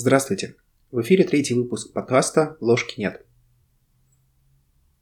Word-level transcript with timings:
Здравствуйте! 0.00 0.54
В 0.92 1.00
эфире 1.00 1.24
третий 1.24 1.54
выпуск 1.54 1.92
подкаста 1.92 2.56
«Ложки 2.60 3.00
нет». 3.00 3.26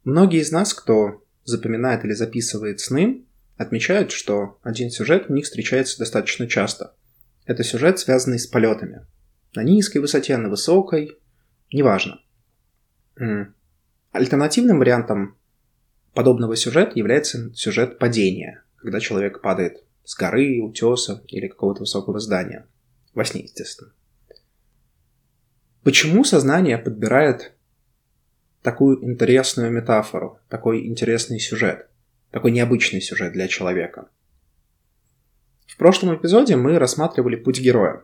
Многие 0.04 0.40
из 0.40 0.50
нас, 0.50 0.72
кто 0.72 1.22
запоминает 1.44 2.02
или 2.06 2.14
записывает 2.14 2.80
сны, 2.80 3.26
отмечают, 3.58 4.10
что 4.10 4.58
один 4.62 4.88
сюжет 4.88 5.28
в 5.28 5.32
них 5.32 5.44
встречается 5.44 5.98
достаточно 5.98 6.46
часто. 6.46 6.94
Это 7.44 7.62
сюжет, 7.62 7.98
связанный 7.98 8.38
с 8.38 8.46
полетами. 8.46 9.04
На 9.54 9.64
низкой 9.64 9.98
высоте, 9.98 10.34
на 10.38 10.48
высокой, 10.48 11.18
неважно. 11.70 12.22
Альтернативным 14.12 14.78
вариантом 14.78 15.36
подобного 16.14 16.56
сюжета 16.56 16.92
является 16.98 17.52
сюжет 17.52 17.98
падения, 17.98 18.64
когда 18.76 18.98
человек 19.00 19.42
падает 19.42 19.84
с 20.04 20.16
горы, 20.16 20.62
утеса 20.62 21.22
или 21.28 21.48
какого-то 21.48 21.80
высокого 21.80 22.18
здания. 22.18 22.66
Во 23.12 23.26
сне, 23.26 23.42
естественно. 23.42 23.92
Почему 25.86 26.24
сознание 26.24 26.78
подбирает 26.78 27.52
такую 28.60 29.04
интересную 29.04 29.70
метафору, 29.70 30.40
такой 30.48 30.84
интересный 30.84 31.38
сюжет, 31.38 31.88
такой 32.32 32.50
необычный 32.50 33.00
сюжет 33.00 33.32
для 33.34 33.46
человека? 33.46 34.08
В 35.68 35.76
прошлом 35.76 36.16
эпизоде 36.16 36.56
мы 36.56 36.80
рассматривали 36.80 37.36
путь 37.36 37.60
героя. 37.60 38.02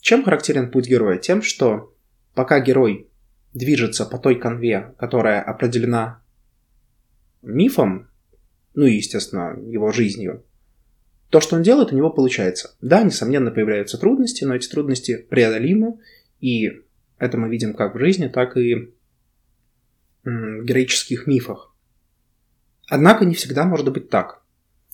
Чем 0.00 0.24
характерен 0.24 0.72
путь 0.72 0.88
героя? 0.88 1.16
Тем, 1.18 1.42
что 1.42 1.94
пока 2.34 2.58
герой 2.58 3.08
движется 3.52 4.04
по 4.04 4.18
той 4.18 4.34
конве, 4.34 4.96
которая 4.98 5.42
определена 5.42 6.24
мифом, 7.40 8.10
ну 8.74 8.84
и, 8.86 8.96
естественно, 8.96 9.56
его 9.64 9.92
жизнью, 9.92 10.44
то, 11.30 11.40
что 11.40 11.54
он 11.54 11.62
делает, 11.62 11.92
у 11.92 11.96
него 11.96 12.10
получается. 12.10 12.74
Да, 12.80 13.04
несомненно, 13.04 13.52
появляются 13.52 13.96
трудности, 13.96 14.42
но 14.42 14.56
эти 14.56 14.68
трудности 14.68 15.24
преодолимы, 15.30 16.00
и 16.44 16.82
это 17.16 17.38
мы 17.38 17.48
видим 17.48 17.72
как 17.72 17.94
в 17.94 17.98
жизни, 17.98 18.28
так 18.28 18.58
и 18.58 18.92
в 20.24 20.64
героических 20.64 21.26
мифах. 21.26 21.74
Однако 22.86 23.24
не 23.24 23.34
всегда 23.34 23.64
может 23.64 23.90
быть 23.90 24.10
так. 24.10 24.44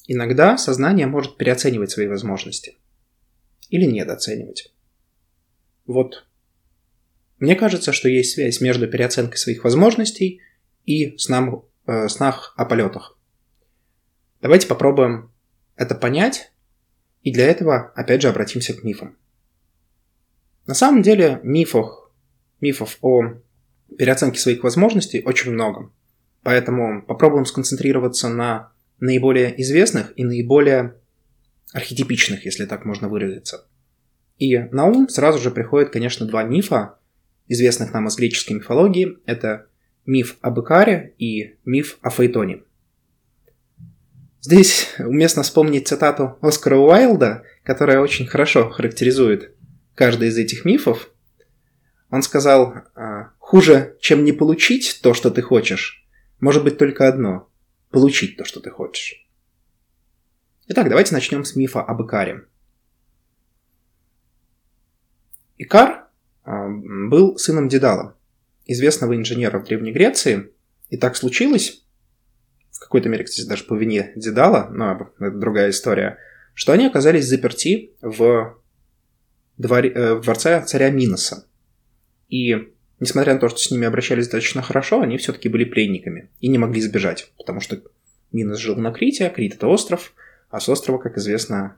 Иногда 0.07 0.57
сознание 0.57 1.09
может 1.09 1.39
переоценивать 1.39 1.91
свои 1.91 2.07
возможности. 2.07 2.79
Или 3.69 3.85
недооценивать. 3.85 4.73
Вот. 5.87 6.25
Мне 7.41 7.57
кажется, 7.57 7.93
что 7.93 8.09
есть 8.09 8.35
связь 8.35 8.61
между 8.61 8.87
переоценкой 8.87 9.39
своих 9.39 9.65
возможностей 9.65 10.43
и 10.85 11.19
сном, 11.19 11.69
э, 11.87 12.07
снах 12.07 12.55
о 12.57 12.65
полетах. 12.65 13.19
Давайте 14.41 14.69
попробуем 14.69 15.33
это 15.75 15.97
понять, 15.97 16.53
и 17.23 17.33
для 17.33 17.47
этого 17.47 17.91
опять 17.97 18.23
же 18.23 18.29
обратимся 18.29 18.73
к 18.73 18.85
мифам. 18.85 19.17
На 20.67 20.75
самом 20.75 21.03
деле 21.03 21.41
мифов, 21.43 22.11
мифов 22.61 22.99
о 23.01 23.35
переоценке 23.99 24.39
своих 24.39 24.63
возможностей 24.63 25.23
очень 25.25 25.53
много. 25.53 25.91
Поэтому 26.43 27.03
попробуем 27.03 27.45
сконцентрироваться 27.45 28.29
на 28.29 28.73
наиболее 28.99 29.61
известных 29.61 30.13
и 30.17 30.25
наиболее 30.25 30.95
архетипичных, 31.73 32.45
если 32.45 32.67
так 32.67 32.85
можно 32.85 33.09
выразиться. 33.09 33.67
И 34.39 34.59
на 34.59 34.87
ум 34.87 35.09
сразу 35.09 35.39
же 35.39 35.51
приходят, 35.51 35.91
конечно, 35.91 36.27
два 36.27 36.43
мифа, 36.43 36.97
известных 37.47 37.93
нам 37.93 38.09
из 38.09 38.17
греческой 38.17 38.57
мифологии. 38.57 39.19
Это 39.27 39.67
миф 40.07 40.37
об 40.41 40.61
Икаре 40.61 41.15
и 41.19 41.57
миф 41.65 41.99
о 42.01 42.11
Фейтоне. 42.11 42.63
Здесь 44.41 44.95
уместно 44.99 45.43
вспомнить 45.43 45.89
цитату 45.89 46.39
Оскара 46.41 46.77
Уайлда, 46.77 47.43
которая 47.63 48.01
очень 48.01 48.27
хорошо 48.27 48.71
характеризует 48.71 49.55
каждый 50.01 50.29
из 50.29 50.39
этих 50.39 50.65
мифов, 50.65 51.11
он 52.09 52.23
сказал, 52.23 52.75
«А, 52.95 53.33
хуже, 53.39 53.99
чем 54.01 54.25
не 54.25 54.33
получить 54.33 55.01
то, 55.03 55.13
что 55.13 55.31
ты 55.31 55.43
хочешь, 55.43 56.09
может 56.41 56.65
быть 56.65 56.79
только 56.79 57.07
одно– 57.07 57.51
получить 57.91 58.39
то, 58.39 58.47
что 58.47 58.61
ты 58.61 58.71
хочешь. 58.71 59.29
Итак, 60.69 60.89
давайте 60.89 61.13
начнем 61.13 61.45
с 61.45 61.55
мифа 61.55 61.83
об 61.83 62.03
Икаре. 62.03 62.47
Икар 65.59 66.09
а, 66.45 66.69
был 66.71 67.37
сыном 67.37 67.69
Дедала, 67.69 68.17
известного 68.65 69.15
инженера 69.15 69.59
в 69.59 69.65
Древней 69.65 69.93
Греции, 69.93 70.51
и 70.89 70.97
так 70.97 71.15
случилось, 71.15 71.85
в 72.71 72.79
какой-то 72.79 73.11
мере, 73.11 73.25
кстати, 73.25 73.47
даже 73.47 73.65
по 73.65 73.75
вине 73.75 74.13
Дедала, 74.17 74.71
но 74.71 75.13
это 75.19 75.37
другая 75.37 75.69
история, 75.69 76.17
что 76.55 76.73
они 76.73 76.87
оказались 76.87 77.27
заперти 77.27 77.93
в 78.01 78.60
двор... 79.61 79.85
Э, 79.85 80.15
в 80.15 80.23
дворце 80.23 80.63
царя 80.67 80.91
Миноса. 80.91 81.47
И 82.29 82.73
несмотря 82.99 83.35
на 83.35 83.41
то, 83.41 83.49
что 83.49 83.59
с 83.59 83.71
ними 83.71 83.87
обращались 83.87 84.25
достаточно 84.25 84.63
хорошо, 84.63 85.01
они 85.01 85.19
все-таки 85.19 85.49
были 85.49 85.65
пленниками 85.65 86.31
и 86.41 86.49
не 86.49 86.59
могли 86.59 86.81
сбежать, 86.81 87.33
потому 87.37 87.61
что 87.61 87.83
Минос 88.33 88.59
жил 88.59 88.77
на 88.77 88.93
Крите, 88.93 89.27
а 89.27 89.31
Крит 89.31 89.55
это 89.55 89.67
остров, 89.67 90.15
а 90.49 90.61
с 90.61 90.69
острова, 90.69 90.99
как 90.99 91.19
известно, 91.19 91.77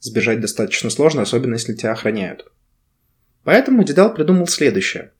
сбежать 0.00 0.40
достаточно 0.40 0.90
сложно, 0.90 1.22
особенно 1.22 1.54
если 1.54 1.74
тебя 1.74 1.92
охраняют. 1.92 2.50
Поэтому 3.44 3.82
Дедал 3.82 4.14
придумал 4.14 4.46
следующее. 4.46 5.12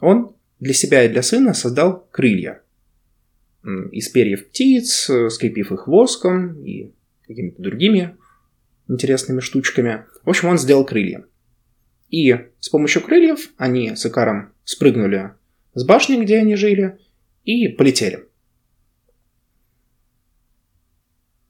Он 0.00 0.34
для 0.60 0.72
себя 0.72 1.04
и 1.04 1.08
для 1.08 1.22
сына 1.22 1.54
создал 1.54 2.06
крылья. 2.10 2.62
Из 3.90 4.08
перьев 4.08 4.48
птиц, 4.48 5.10
скрепив 5.30 5.72
их 5.72 5.86
воском 5.86 6.64
и 6.64 6.92
какими-то 7.26 7.60
другими 7.60 8.16
интересными 8.88 9.40
штучками. 9.40 10.04
В 10.24 10.30
общем, 10.30 10.48
он 10.48 10.58
сделал 10.58 10.84
крылья. 10.84 11.24
И 12.12 12.36
с 12.60 12.68
помощью 12.68 13.02
крыльев 13.02 13.48
они 13.56 13.96
с 13.96 14.04
Икаром 14.04 14.52
спрыгнули 14.64 15.32
с 15.74 15.82
башни, 15.82 16.22
где 16.22 16.38
они 16.38 16.56
жили, 16.56 16.98
и 17.42 17.68
полетели. 17.68 18.28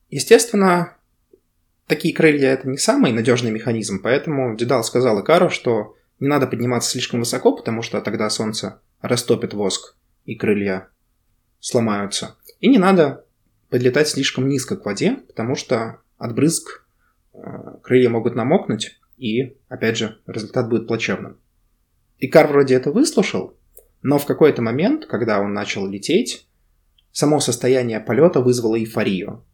Естественно, 0.09 0.97
такие 1.89 2.15
крылья 2.15 2.51
это 2.51 2.69
не 2.69 2.79
самый 2.79 3.11
надежный 3.11 3.51
механизм, 3.51 4.01
поэтому 4.01 4.57
Дедал 4.57 4.85
сказал 4.85 5.21
Икару, 5.21 5.51
что 5.51 5.97
не 6.21 6.29
надо 6.29 6.47
подниматься 6.47 6.91
слишком 6.91 7.21
высоко, 7.21 7.57
потому 7.57 7.83
что 7.83 8.01
тогда 8.01 8.31
солнце 8.31 8.81
растопит 9.01 9.55
воск, 9.55 9.97
и 10.27 10.37
крылья 10.37 10.89
сломаются. 11.59 12.37
И 12.61 12.69
не 12.69 12.79
надо 12.79 13.25
подлетать 13.69 14.09
слишком 14.09 14.49
низко 14.49 14.77
к 14.77 14.85
воде, 14.87 15.17
потому 15.27 15.57
что 15.57 15.99
от 16.19 16.37
брызг 16.37 16.87
э, 17.35 17.39
крылья 17.83 18.11
могут 18.11 18.37
намокнуть, 18.37 19.01
и, 19.23 19.57
опять 19.69 19.97
же, 19.97 20.19
результат 20.27 20.69
будет 20.69 20.89
плачевным. 20.89 21.39
Икар 22.19 22.49
вроде 22.49 22.75
это 22.75 22.91
выслушал, 22.91 23.57
но 24.03 24.19
в 24.19 24.27
какой-то 24.27 24.63
момент, 24.63 25.07
когда 25.07 25.39
он 25.41 25.55
начал 25.55 25.87
лететь, 25.87 26.49
само 27.13 27.39
состояние 27.39 28.01
полета 28.01 28.41
вызвало 28.41 28.77
эйфорию, 28.77 29.45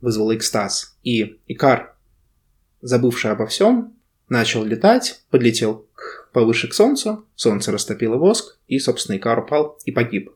вызвало 0.00 0.36
экстаз. 0.36 0.96
И 1.02 1.40
Икар, 1.48 1.96
забывший 2.82 3.32
обо 3.32 3.46
всем, 3.46 3.96
начал 4.28 4.64
летать, 4.64 5.24
подлетел 5.30 5.88
к, 5.92 6.30
повыше 6.32 6.68
к 6.68 6.74
Солнцу, 6.74 7.26
Солнце 7.34 7.72
растопило 7.72 8.16
воск, 8.16 8.60
и, 8.68 8.78
собственно, 8.78 9.16
Икар 9.16 9.40
упал 9.40 9.76
и 9.84 9.90
погиб. 9.90 10.30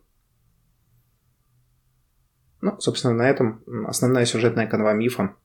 Ну, 2.61 2.79
собственно, 2.81 3.15
на 3.15 3.31
этом 3.31 3.63
основная 3.87 4.27
сюжетная 4.27 4.67
канва 4.67 4.95
мифа 4.95 5.37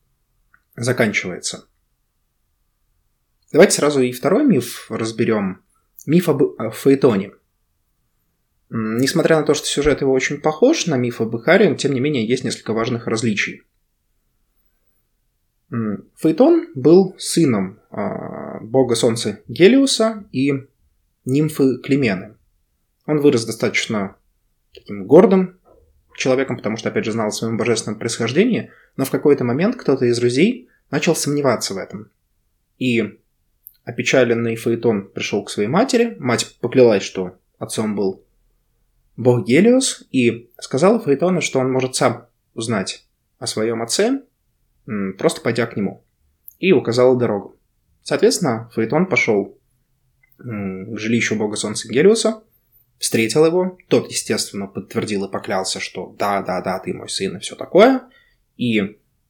заканчивается. 0.76 1.68
Давайте 3.52 3.76
сразу 3.76 4.02
и 4.02 4.12
второй 4.12 4.46
миф 4.46 4.88
разберем. 4.90 5.62
Миф 6.06 6.30
об 6.30 6.42
Фаэтоне. 6.72 7.32
Несмотря 8.70 9.40
на 9.40 9.44
то, 9.44 9.54
что 9.54 9.68
сюжет 9.68 10.02
его 10.02 10.12
очень 10.12 10.42
похож 10.42 10.88
на 10.88 10.98
миф 10.98 11.22
об 11.22 11.36
Икаре, 11.38 11.76
тем 11.76 11.94
не 11.94 12.00
менее 12.00 12.28
есть 12.28 12.44
несколько 12.44 12.74
важных 12.74 13.08
различий. 13.08 13.64
Фаэтон 16.16 16.68
был 16.76 17.16
сыном 17.18 17.80
а, 17.90 18.60
бога 18.62 18.96
солнца 18.96 19.42
Гелиуса 19.48 20.26
и 20.32 20.68
нимфы 21.26 21.80
Климены. 21.82 22.36
Он 23.06 23.20
вырос 23.20 23.46
достаточно 23.46 24.16
таким 24.74 25.06
гордым 25.06 25.60
человеком, 26.16 26.58
потому 26.58 26.78
что, 26.78 26.90
опять 26.90 27.06
же, 27.06 27.12
знал 27.12 27.28
о 27.28 27.32
своем 27.32 27.58
божественном 27.58 28.00
происхождении, 28.00 28.72
но 28.96 29.06
в 29.06 29.12
какой-то 29.12 29.44
момент 29.44 29.76
кто-то 29.76 30.06
из 30.06 30.20
друзей 30.20 30.70
начал 30.92 31.16
сомневаться 31.16 31.74
в 31.74 31.78
этом. 31.78 32.12
И 32.78 33.20
Опечаленный 33.86 34.56
Фаэтон 34.56 35.10
пришел 35.10 35.44
к 35.44 35.50
своей 35.50 35.70
матери. 35.70 36.16
Мать 36.20 36.58
поклялась, 36.60 37.04
что 37.04 37.38
отцом 37.60 37.96
был 37.96 38.26
бог 39.16 39.46
Гелиос, 39.46 40.04
и 40.12 40.50
сказала 40.60 41.00
Фаэтону, 41.00 41.40
что 41.40 41.60
он 41.60 41.72
может 41.72 41.96
сам 41.96 42.28
узнать 42.56 43.06
о 43.38 43.48
своем 43.48 43.82
отце, 43.82 44.24
просто 45.18 45.42
пойдя 45.42 45.68
к 45.68 45.78
нему. 45.78 46.04
И 46.60 46.72
указала 46.72 47.18
дорогу. 47.18 47.58
Соответственно, 48.02 48.70
Фаэтон 48.74 49.06
пошел 49.06 49.58
к 50.38 50.98
жилищу 50.98 51.36
бога 51.36 51.56
солнца 51.56 51.88
Гелиоса, 51.88 52.44
встретил 52.98 53.46
его. 53.46 53.78
Тот, 53.88 54.10
естественно, 54.10 54.68
подтвердил 54.68 55.26
и 55.26 55.32
поклялся, 55.32 55.80
что 55.80 56.16
да, 56.18 56.42
да, 56.42 56.62
да, 56.62 56.80
ты 56.80 56.94
мой 56.94 57.10
сын 57.10 57.38
и 57.38 57.40
все 57.40 57.56
такое. 57.56 58.02
И 58.58 58.82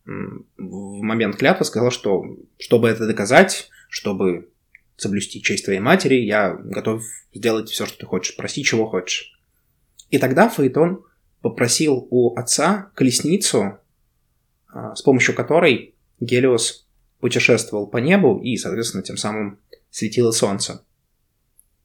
в 0.05 1.01
момент 1.01 1.35
клятвы 1.35 1.65
сказал, 1.65 1.91
что 1.91 2.23
чтобы 2.57 2.89
это 2.89 3.05
доказать, 3.05 3.69
чтобы 3.95 4.49
соблюсти 4.97 5.41
честь 5.41 5.63
твоей 5.63 5.79
матери, 5.79 6.15
я 6.15 6.53
готов 6.53 7.01
сделать 7.33 7.69
все, 7.69 7.85
что 7.85 7.97
ты 7.97 8.05
хочешь, 8.05 8.35
проси, 8.35 8.61
чего 8.61 8.87
хочешь. 8.87 9.39
И 10.09 10.17
тогда 10.17 10.49
Фаэтон 10.49 11.05
попросил 11.41 12.05
у 12.11 12.35
отца 12.35 12.91
колесницу, 12.93 13.77
а, 14.67 14.95
с 14.95 15.01
помощью 15.01 15.33
которой 15.33 15.95
Гелиос 16.19 16.85
путешествовал 17.21 17.87
по 17.87 17.97
небу 17.97 18.37
и, 18.43 18.57
соответственно, 18.57 19.01
тем 19.01 19.15
самым 19.15 19.59
светило 19.89 20.31
солнце. 20.31 20.83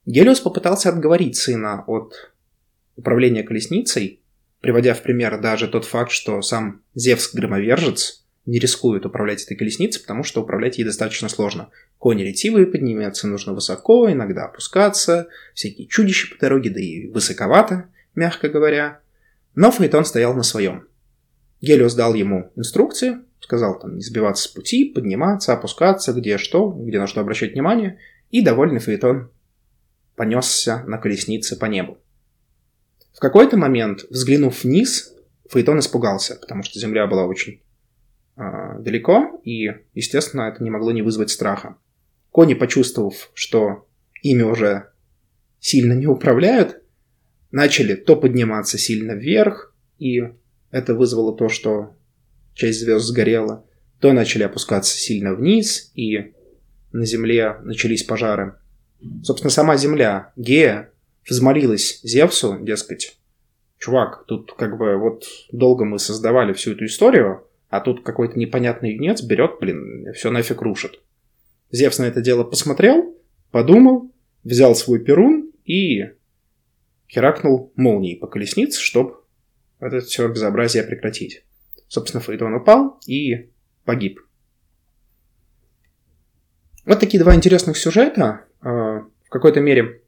Гелиос 0.05 0.41
попытался 0.41 0.89
отговорить 0.89 1.37
сына 1.37 1.85
от 1.87 2.33
управления 2.97 3.45
колесницей, 3.45 4.21
приводя 4.61 4.95
в 4.95 5.03
пример 5.05 5.41
даже 5.41 5.69
тот 5.69 5.85
факт, 5.85 6.11
что 6.11 6.43
сам 6.43 6.83
Зевс-громовержец 6.97 8.25
не 8.51 8.59
рискует 8.59 9.07
управлять 9.07 9.45
этой 9.45 9.57
колесницей, 9.57 10.03
потому 10.03 10.25
что 10.25 10.43
управлять 10.43 10.79
ей 10.79 10.85
достаточно 10.85 11.29
сложно. 11.29 11.71
Кони 11.99 12.25
ретивые 12.25 12.67
подниматься 12.67 13.29
нужно 13.29 13.55
высоко, 13.55 14.11
иногда 14.11 14.47
опускаться, 14.47 15.29
всякие 15.55 15.87
чудища 15.87 16.35
по 16.35 16.41
дороге, 16.41 16.71
да 16.71 16.81
и 16.81 17.07
высоковато, 17.07 17.91
мягко 18.17 18.49
говоря. 18.49 18.99
Но 19.55 19.71
Фаэтон 19.71 20.05
стоял 20.05 20.35
на 20.35 20.43
своем. 20.43 20.89
Гелиос 21.61 21.95
дал 21.95 22.15
ему 22.15 22.51
инструкции, 22.57 23.19
сказал 23.39 23.79
там 23.79 23.95
не 23.95 24.03
сбиваться 24.03 24.43
с 24.43 24.49
пути, 24.49 24.93
подниматься, 24.93 25.53
опускаться, 25.53 26.13
где 26.13 26.37
что, 26.37 26.71
где 26.71 26.99
на 26.99 27.07
что 27.07 27.21
обращать 27.21 27.53
внимание, 27.53 28.01
и 28.33 28.43
довольный 28.43 28.81
Фаэтон 28.81 29.31
понесся 30.17 30.83
на 30.89 30.99
колеснице 30.99 31.57
по 31.57 31.67
небу. 31.67 31.99
В 33.13 33.21
какой-то 33.21 33.57
момент, 33.57 34.07
взглянув 34.11 34.65
вниз, 34.65 35.15
Фаэтон 35.51 35.79
испугался, 35.79 36.35
потому 36.35 36.65
что 36.65 36.81
земля 36.81 37.07
была 37.07 37.27
очень 37.27 37.61
далеко, 38.79 39.41
и, 39.45 39.71
естественно, 39.95 40.43
это 40.43 40.63
не 40.63 40.71
могло 40.71 40.93
не 40.93 41.03
вызвать 41.03 41.31
страха. 41.31 41.77
Кони, 42.31 42.55
почувствовав, 42.55 43.31
что 43.35 43.89
ими 44.23 44.43
уже 44.43 44.91
сильно 45.59 45.93
не 45.93 46.07
управляют, 46.07 46.83
начали 47.51 47.95
то 47.95 48.17
подниматься 48.17 48.79
сильно 48.79 49.13
вверх, 49.13 49.75
и 49.99 50.23
это 50.71 50.95
вызвало 50.95 51.37
то, 51.37 51.49
что 51.49 51.97
часть 52.55 52.81
звезд 52.81 53.07
сгорела, 53.07 53.67
то 54.01 54.13
начали 54.13 54.45
опускаться 54.45 54.97
сильно 54.97 55.35
вниз, 55.35 55.91
и 55.95 56.33
на 56.93 57.05
Земле 57.05 57.57
начались 57.63 58.03
пожары. 58.03 58.55
Собственно, 59.23 59.51
сама 59.51 59.77
Земля, 59.77 60.33
Гея, 60.37 60.93
взмолилась 61.29 62.01
Зевсу, 62.03 62.59
дескать, 62.61 63.19
чувак, 63.79 64.25
тут 64.27 64.55
как 64.57 64.79
бы 64.79 64.97
вот 64.97 65.25
долго 65.53 65.85
мы 65.85 65.99
создавали 65.99 66.53
всю 66.53 66.73
эту 66.73 66.87
историю, 66.87 67.47
а 67.71 67.81
тут 67.81 68.03
какой-то 68.03 68.37
непонятный 68.39 68.95
юнец 68.95 69.23
берет, 69.23 69.59
блин, 69.61 70.13
все 70.13 70.31
нафиг 70.31 70.61
рушит. 70.61 71.01
Зевс 71.71 71.99
на 72.01 72.05
это 72.05 72.21
дело 72.21 72.43
посмотрел, 72.43 73.17
подумал, 73.53 74.13
взял 74.43 74.75
свой 74.75 74.99
перун 74.99 75.53
и 75.65 76.11
херакнул 77.09 77.73
молнией 77.77 78.19
по 78.19 78.27
колеснице, 78.27 78.81
чтобы 78.81 79.21
это 79.79 80.01
все 80.01 80.29
безобразие 80.29 80.83
прекратить. 80.83 81.45
Собственно, 81.87 82.21
Фаэтон 82.21 82.55
упал 82.55 83.01
и 83.07 83.51
погиб. 83.85 84.21
Вот 86.85 86.99
такие 86.99 87.23
два 87.23 87.37
интересных 87.37 87.77
сюжета, 87.77 88.47
э, 88.63 88.67
в 88.67 89.29
какой-то 89.29 89.61
мере 89.61 90.03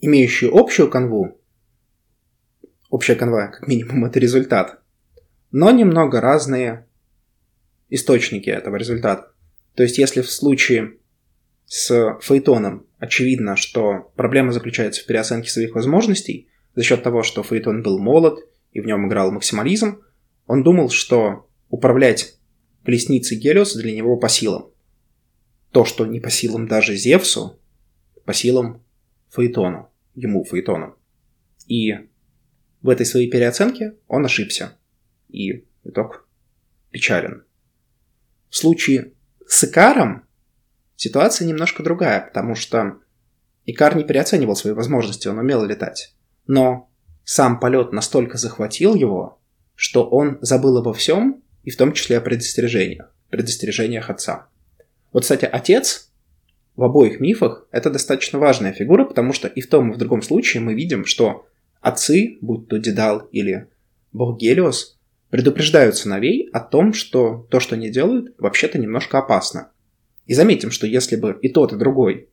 имеющие 0.00 0.50
общую 0.52 0.90
канву. 0.90 1.40
Общая 2.90 3.14
канва, 3.14 3.48
как 3.48 3.66
минимум, 3.68 4.04
это 4.04 4.18
результат. 4.18 4.82
Но 5.50 5.70
немного 5.70 6.20
разные 6.20 6.86
источники 7.88 8.50
этого 8.50 8.76
результата. 8.76 9.32
То 9.74 9.82
есть, 9.82 9.98
если 9.98 10.20
в 10.20 10.30
случае 10.30 10.98
с 11.66 12.18
Фейтоном 12.20 12.86
очевидно, 12.98 13.56
что 13.56 14.12
проблема 14.16 14.52
заключается 14.52 15.02
в 15.02 15.06
переоценке 15.06 15.50
своих 15.50 15.74
возможностей 15.74 16.48
за 16.74 16.82
счет 16.82 17.02
того, 17.02 17.22
что 17.22 17.42
Фейтон 17.42 17.82
был 17.82 17.98
молод 17.98 18.40
и 18.72 18.80
в 18.80 18.86
нем 18.86 19.08
играл 19.08 19.32
максимализм, 19.32 20.02
он 20.46 20.62
думал, 20.62 20.90
что 20.90 21.48
управлять 21.68 22.36
колесницей 22.84 23.38
Гелиоса 23.38 23.78
для 23.78 23.94
него 23.94 24.16
по 24.16 24.28
силам. 24.28 24.70
То, 25.72 25.84
что 25.84 26.06
не 26.06 26.20
по 26.20 26.30
силам 26.30 26.66
даже 26.66 26.96
Зевсу, 26.96 27.58
по 28.24 28.34
силам 28.34 28.82
Фаэтону, 29.30 29.90
ему 30.14 30.44
Фаэтону. 30.44 30.96
И 31.66 31.94
в 32.82 32.88
этой 32.88 33.06
своей 33.06 33.30
переоценке 33.30 33.94
он 34.08 34.24
ошибся. 34.24 34.76
И 35.32 35.64
итог 35.84 36.26
печален. 36.90 37.44
В 38.48 38.56
случае 38.56 39.12
с 39.46 39.64
Икаром 39.64 40.24
ситуация 40.96 41.46
немножко 41.46 41.82
другая, 41.82 42.20
потому 42.20 42.54
что 42.54 42.98
Икар 43.66 43.96
не 43.96 44.04
переоценивал 44.04 44.56
свои 44.56 44.72
возможности, 44.72 45.28
он 45.28 45.38
умел 45.38 45.64
летать. 45.64 46.14
Но 46.46 46.90
сам 47.24 47.60
полет 47.60 47.92
настолько 47.92 48.38
захватил 48.38 48.94
его, 48.94 49.38
что 49.74 50.08
он 50.08 50.38
забыл 50.40 50.78
обо 50.78 50.92
всем, 50.92 51.42
и 51.62 51.70
в 51.70 51.76
том 51.76 51.92
числе 51.92 52.18
о 52.18 52.20
предостережениях, 52.20 53.14
предостережениях 53.28 54.10
отца. 54.10 54.48
Вот, 55.12 55.22
кстати, 55.22 55.44
отец 55.44 56.10
в 56.76 56.82
обоих 56.82 57.20
мифах 57.20 57.66
это 57.70 57.90
достаточно 57.90 58.38
важная 58.38 58.72
фигура, 58.72 59.04
потому 59.04 59.32
что 59.32 59.48
и 59.48 59.60
в 59.60 59.68
том, 59.68 59.90
и 59.90 59.94
в 59.94 59.98
другом 59.98 60.22
случае 60.22 60.62
мы 60.62 60.74
видим, 60.74 61.04
что 61.04 61.46
отцы, 61.80 62.38
будь 62.40 62.68
то 62.68 62.78
Дедал 62.78 63.28
или 63.32 63.68
бог 64.12 64.38
Гелиос, 64.38 64.98
предупреждают 65.30 65.96
сыновей 65.96 66.50
о 66.52 66.60
том, 66.60 66.92
что 66.92 67.46
то, 67.50 67.60
что 67.60 67.76
они 67.76 67.88
делают, 67.88 68.34
вообще-то 68.38 68.78
немножко 68.78 69.18
опасно. 69.18 69.70
И 70.26 70.34
заметим, 70.34 70.70
что 70.70 70.86
если 70.86 71.16
бы 71.16 71.38
и 71.40 71.48
тот, 71.48 71.72
и 71.72 71.76
другой 71.76 72.28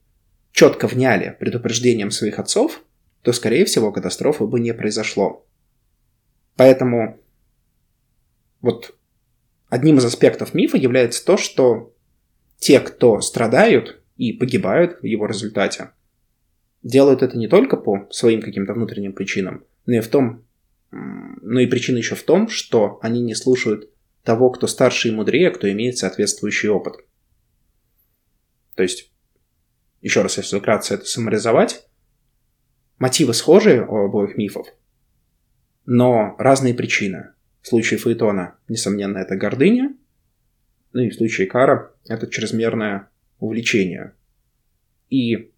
четко 0.52 0.88
вняли 0.88 1.36
предупреждением 1.40 2.12
своих 2.12 2.40
отцов, 2.40 2.84
то, 3.22 3.32
скорее 3.32 3.66
всего, 3.66 3.92
катастрофы 3.92 4.46
бы 4.46 4.60
не 4.60 4.74
произошло. 4.74 5.46
Поэтому 6.56 7.20
вот 8.62 8.96
одним 9.70 9.98
из 9.98 10.06
аспектов 10.06 10.54
мифа 10.54 10.78
является 10.78 11.24
то, 11.24 11.38
что 11.38 11.94
те, 12.58 12.80
кто 12.80 13.22
страдают 13.22 14.02
и 14.16 14.34
погибают 14.34 15.00
в 15.02 15.06
его 15.06 15.28
результате, 15.28 15.92
делают 16.82 17.22
это 17.22 17.38
не 17.38 17.48
только 17.48 17.78
по 17.78 18.08
своим 18.10 18.42
каким-то 18.42 18.74
внутренним 18.74 19.14
причинам, 19.14 19.66
но 19.86 19.96
и 19.96 20.00
в 20.00 20.08
том, 20.08 20.47
но 20.92 21.60
и 21.60 21.68
причина 21.68 21.98
еще 21.98 22.16
в 22.16 22.24
том, 22.24 22.48
что 22.48 23.00
они 23.02 23.22
не 23.22 23.36
слушают 23.36 23.90
того, 24.24 24.50
кто 24.50 24.68
старше 24.68 25.10
и 25.10 25.12
мудрее, 25.12 25.52
кто 25.52 25.70
имеет 25.72 25.98
соответствующий 25.98 26.70
опыт. 26.70 26.98
То 28.76 28.84
есть, 28.84 29.12
еще 30.02 30.22
раз, 30.22 30.38
если 30.38 30.60
вкратце 30.60 30.96
это 30.96 31.06
саморизовать, 31.06 31.88
мотивы 33.00 33.34
схожие 33.34 33.86
у 33.86 34.06
обоих 34.06 34.38
мифов, 34.38 34.68
но 35.86 36.36
разные 36.38 36.74
причины. 36.74 37.34
В 37.62 37.68
случае 37.68 38.00
Фаэтона, 38.00 38.58
несомненно, 38.68 39.18
это 39.18 39.36
гордыня, 39.36 39.96
ну 40.94 41.02
и 41.02 41.10
в 41.10 41.16
случае 41.16 41.48
Кара 41.48 41.94
это 42.08 42.28
чрезмерное 42.28 43.10
увлечение. 43.40 44.14
И 45.10 45.52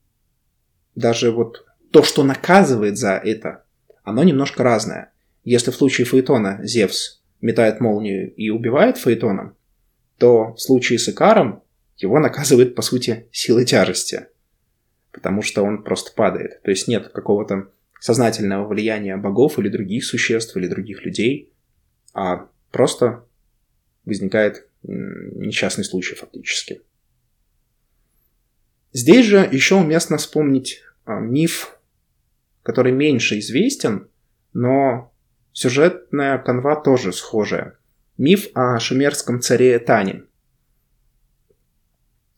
даже 0.96 1.32
вот 1.32 1.66
то, 1.92 2.04
что 2.04 2.24
наказывает 2.24 2.98
за 2.98 3.14
это, 3.14 3.66
оно 4.04 4.24
немножко 4.24 4.64
разное. 4.64 5.12
Если 5.50 5.72
в 5.72 5.76
случае 5.76 6.06
Фаэтона 6.06 6.60
Зевс 6.62 7.24
метает 7.42 7.80
молнию 7.80 8.32
и 8.36 8.52
убивает 8.52 9.00
Фаэтона, 9.00 9.56
то 10.20 10.54
в 10.54 10.62
случае 10.62 11.00
с 11.00 11.10
Икаром 11.10 11.64
его 11.98 12.20
наказывает, 12.20 12.76
по 12.76 12.84
сути, 12.84 13.28
силой 13.32 13.66
тяжести. 13.66 14.28
Потому 15.12 15.42
что 15.42 15.64
он 15.64 15.82
просто 15.82 16.12
падает. 16.14 16.62
То 16.62 16.70
есть 16.70 16.88
нет 16.88 17.08
какого-то 17.08 17.72
сознательного 18.00 18.68
влияния 18.68 19.18
богов 19.18 19.58
или 19.58 19.70
других 19.70 20.06
существ, 20.06 20.56
или 20.56 20.68
других 20.68 21.04
людей 21.04 21.52
а 22.14 22.48
просто 22.70 23.26
возникает 24.06 24.68
несчастный 24.84 25.84
случай 25.84 26.14
фактически. 26.14 26.82
Здесь 28.94 29.26
же 29.26 29.50
еще 29.52 29.78
уместно 29.78 30.18
вспомнить 30.18 30.84
а, 31.06 31.20
миф, 31.20 31.76
который 32.62 32.92
меньше 32.92 33.40
известен, 33.40 34.10
но 34.54 35.09
сюжетная 35.60 36.38
канва 36.38 36.78
тоже 36.78 37.12
схожая. 37.12 37.78
Миф 38.18 38.48
о 38.54 38.80
шумерском 38.80 39.42
царе 39.42 39.76
Этане. 39.76 40.24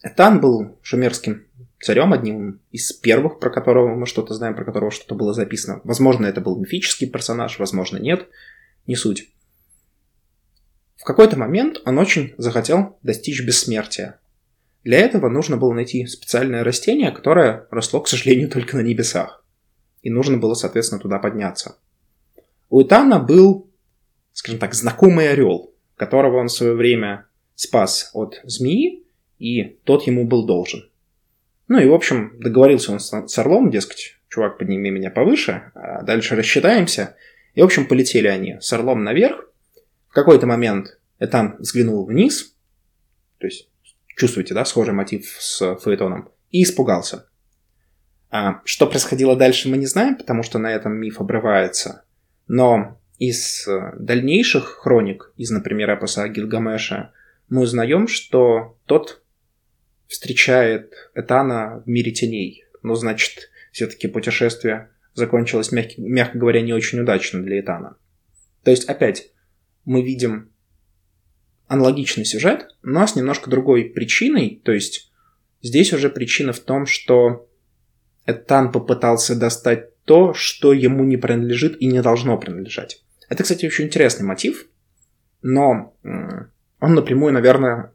Этан 0.02 0.42
был 0.42 0.80
шумерским 0.82 1.46
царем, 1.80 2.14
одним 2.14 2.62
из 2.72 2.92
первых, 2.94 3.40
про 3.40 3.52
которого 3.52 3.94
мы 3.94 4.08
что-то 4.08 4.34
знаем, 4.34 4.56
про 4.56 4.66
которого 4.66 4.90
что-то 4.90 5.14
было 5.14 5.36
записано. 5.36 5.82
Возможно, 5.84 6.26
это 6.26 6.42
был 6.42 6.60
мифический 6.60 7.08
персонаж, 7.08 7.60
возможно, 7.60 7.98
нет, 7.98 8.28
не 8.88 8.96
суть. 8.96 9.32
В 10.96 11.04
какой-то 11.04 11.38
момент 11.38 11.80
он 11.86 12.00
очень 12.00 12.34
захотел 12.40 12.98
достичь 13.04 13.46
бессмертия. 13.46 14.20
Для 14.84 14.98
этого 14.98 15.30
нужно 15.30 15.58
было 15.58 15.74
найти 15.74 16.08
специальное 16.08 16.64
растение, 16.64 17.12
которое 17.12 17.68
росло, 17.70 18.02
к 18.02 18.08
сожалению, 18.08 18.50
только 18.50 18.78
на 18.78 18.82
небесах. 18.82 19.46
И 20.02 20.10
нужно 20.10 20.38
было, 20.38 20.56
соответственно, 20.56 21.00
туда 21.00 21.20
подняться. 21.20 21.78
У 22.72 22.82
Итана 22.82 23.20
был, 23.20 23.70
скажем 24.32 24.58
так, 24.58 24.74
знакомый 24.74 25.30
орел, 25.30 25.74
которого 25.98 26.38
он 26.38 26.48
в 26.48 26.54
свое 26.54 26.74
время 26.74 27.28
спас 27.54 28.10
от 28.14 28.40
змеи, 28.46 29.04
и 29.40 29.64
тот 29.84 30.08
ему 30.08 30.26
был 30.26 30.46
должен. 30.46 30.90
Ну 31.68 31.80
и, 31.80 31.86
в 31.86 31.94
общем, 31.94 32.40
договорился 32.40 32.94
он 32.94 33.02
с 33.02 33.38
Орлом, 33.38 33.72
дескать, 33.72 34.18
чувак, 34.30 34.58
подними 34.58 34.90
меня 34.90 35.12
повыше, 35.12 35.72
а 35.76 36.02
дальше 36.04 36.38
рассчитаемся. 36.38 37.18
И, 37.56 37.62
в 37.62 37.66
общем, 37.66 37.88
полетели 37.88 38.28
они 38.28 38.58
с 38.62 38.72
Орлом 38.72 39.04
наверх. 39.04 39.52
В 40.08 40.14
какой-то 40.14 40.48
момент 40.48 40.98
Этан 41.20 41.58
взглянул 41.60 42.06
вниз, 42.06 42.56
то 43.38 43.48
есть 43.48 43.70
чувствуете, 44.16 44.54
да, 44.54 44.64
схожий 44.64 44.94
мотив 44.94 45.36
с 45.40 45.76
Фаэтоном, 45.76 46.30
и 46.52 46.64
испугался. 46.64 47.28
А 48.30 48.62
что 48.64 48.88
происходило 48.88 49.36
дальше, 49.36 49.68
мы 49.68 49.76
не 49.76 49.88
знаем, 49.88 50.16
потому 50.16 50.42
что 50.42 50.58
на 50.58 50.72
этом 50.72 50.94
миф 50.94 51.20
обрывается. 51.20 52.06
Но 52.54 53.00
из 53.18 53.66
э, 53.66 53.94
дальнейших 53.98 54.80
хроник, 54.82 55.32
из, 55.38 55.52
например, 55.52 55.90
эпоса 55.92 56.28
Гилгамеша, 56.28 57.14
мы 57.48 57.62
узнаем, 57.62 58.10
что 58.10 58.78
тот 58.86 59.24
встречает 60.10 60.92
Этана 61.16 61.82
в 61.86 61.88
мире 61.88 62.12
теней. 62.12 62.66
Ну, 62.84 62.96
значит, 62.96 63.50
все-таки 63.72 64.10
путешествие 64.10 64.90
закончилось, 65.14 65.72
мягко, 65.72 65.94
мягко 66.02 66.38
говоря, 66.38 66.60
не 66.60 66.74
очень 66.74 67.00
удачно 67.00 67.42
для 67.42 67.62
Этана. 67.62 67.96
То 68.66 68.72
есть, 68.72 68.84
опять, 68.84 69.32
мы 69.86 70.02
видим 70.02 70.52
аналогичный 71.68 72.26
сюжет, 72.26 72.76
но 72.82 73.08
с 73.08 73.16
немножко 73.16 73.50
другой 73.50 73.86
причиной. 73.86 74.62
То 74.66 74.74
есть, 74.74 75.10
здесь 75.62 75.94
уже 75.94 76.10
причина 76.10 76.52
в 76.52 76.60
том, 76.60 76.86
что 76.86 77.48
Этан 78.26 78.74
попытался 78.74 79.40
достать 79.40 79.91
то, 80.06 80.34
что 80.34 80.74
ему 80.74 81.04
не 81.04 81.18
принадлежит 81.18 81.82
и 81.82 81.86
не 81.86 82.02
должно 82.02 82.38
принадлежать. 82.38 83.04
Это, 83.30 83.44
кстати, 83.44 83.66
очень 83.66 83.86
интересный 83.86 84.26
мотив, 84.26 84.68
но 85.42 85.96
он 86.04 86.94
напрямую, 86.94 87.34
наверное, 87.34 87.94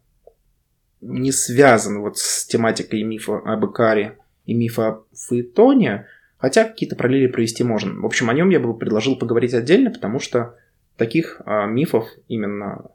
не 1.01 1.33
связан 1.33 2.01
вот 2.01 2.19
с 2.19 2.47
тематикой 2.47 3.03
мифа 3.03 3.39
об 3.39 3.67
Икаре 3.67 4.19
и 4.45 4.55
мифа 4.55 4.89
о 4.89 5.05
Фаэтоне, 5.15 6.07
хотя 6.39 6.65
какие-то 6.65 6.97
параллели 6.97 7.27
провести 7.27 7.65
можно. 7.65 8.01
В 8.01 8.07
общем, 8.07 8.31
о 8.31 8.35
нем 8.35 8.51
я 8.51 8.61
бы 8.61 8.77
предложил 8.77 9.17
поговорить 9.17 9.55
отдельно, 9.55 9.91
потому 9.91 10.21
что 10.21 10.57
таких 10.97 11.41
а, 11.45 11.67
мифов 11.67 12.09
именно 12.29 12.91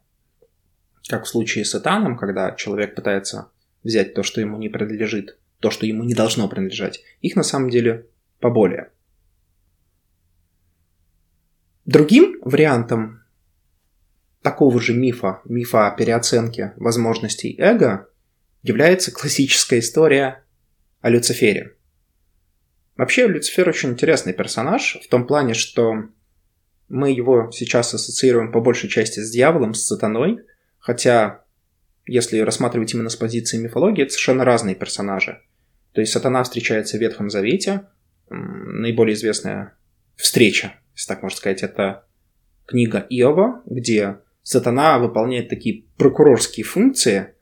как 1.08 1.25
в 1.25 1.27
случае 1.27 1.65
с 1.65 1.75
Этаном, 1.75 2.18
когда 2.18 2.51
человек 2.51 2.96
пытается 2.96 3.51
взять 3.84 4.13
то, 4.13 4.24
что 4.24 4.39
ему 4.39 4.58
не 4.58 4.70
принадлежит, 4.70 5.38
то, 5.60 5.72
что 5.72 5.86
ему 5.86 6.03
не 6.03 6.13
должно 6.13 6.48
принадлежать, 6.48 7.03
их 7.22 7.36
на 7.36 7.44
самом 7.44 7.70
деле 7.70 8.08
поболее. 8.39 8.91
Другим 11.86 12.40
вариантом 12.42 13.24
такого 14.44 14.80
же 14.80 14.94
мифа, 14.94 15.42
мифа 15.46 15.88
о 15.88 15.96
переоценке 15.96 16.74
возможностей 16.76 17.56
эго, 17.58 18.08
является 18.62 19.12
классическая 19.12 19.80
история 19.80 20.44
о 21.02 21.10
Люцифере. 21.10 21.76
Вообще, 22.96 23.28
Люцифер 23.28 23.68
очень 23.68 23.90
интересный 23.90 24.34
персонаж 24.34 25.00
в 25.04 25.10
том 25.10 25.26
плане, 25.26 25.56
что 25.56 26.10
мы 26.88 27.12
его 27.12 27.50
сейчас 27.52 27.94
ассоциируем 27.94 28.52
по 28.52 28.62
большей 28.62 28.90
части 28.90 29.20
с 29.20 29.32
дьяволом, 29.32 29.74
с 29.74 29.88
сатаной, 29.88 30.40
хотя, 30.78 31.44
если 32.06 32.40
рассматривать 32.40 32.94
именно 32.94 33.10
с 33.10 33.16
позиции 33.16 33.58
мифологии, 33.58 34.04
это 34.04 34.12
совершенно 34.12 34.46
разные 34.46 34.76
персонажи. 34.76 35.42
То 35.94 36.02
есть 36.02 36.14
сатана 36.14 36.44
встречается 36.44 36.98
в 36.98 37.02
Ветхом 37.02 37.32
Завете, 37.32 37.88
наиболее 38.30 39.16
известная 39.16 39.76
встреча 40.16 40.76
если 40.95 41.07
так 41.07 41.24
можно 41.24 41.38
сказать, 41.38 41.63
это 41.63 42.05
книга 42.65 43.05
Иова, 43.10 43.62
где 43.65 44.17
сатана 44.43 45.00
выполняет 45.00 45.50
такие 45.50 45.86
прокурорские 45.98 46.63
функции, 46.63 47.33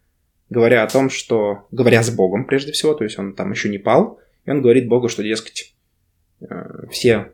говоря 0.49 0.83
о 0.83 0.89
том, 0.89 1.09
что... 1.09 1.67
Говоря 1.71 2.03
с 2.03 2.09
Богом, 2.09 2.45
прежде 2.45 2.71
всего, 2.71 2.93
то 2.93 3.03
есть 3.03 3.17
он 3.19 3.33
там 3.33 3.51
еще 3.51 3.69
не 3.69 3.77
пал, 3.77 4.19
и 4.45 4.51
он 4.51 4.61
говорит 4.61 4.87
Богу, 4.87 5.09
что, 5.09 5.23
дескать, 5.23 5.75
э, 6.41 6.87
все 6.91 7.31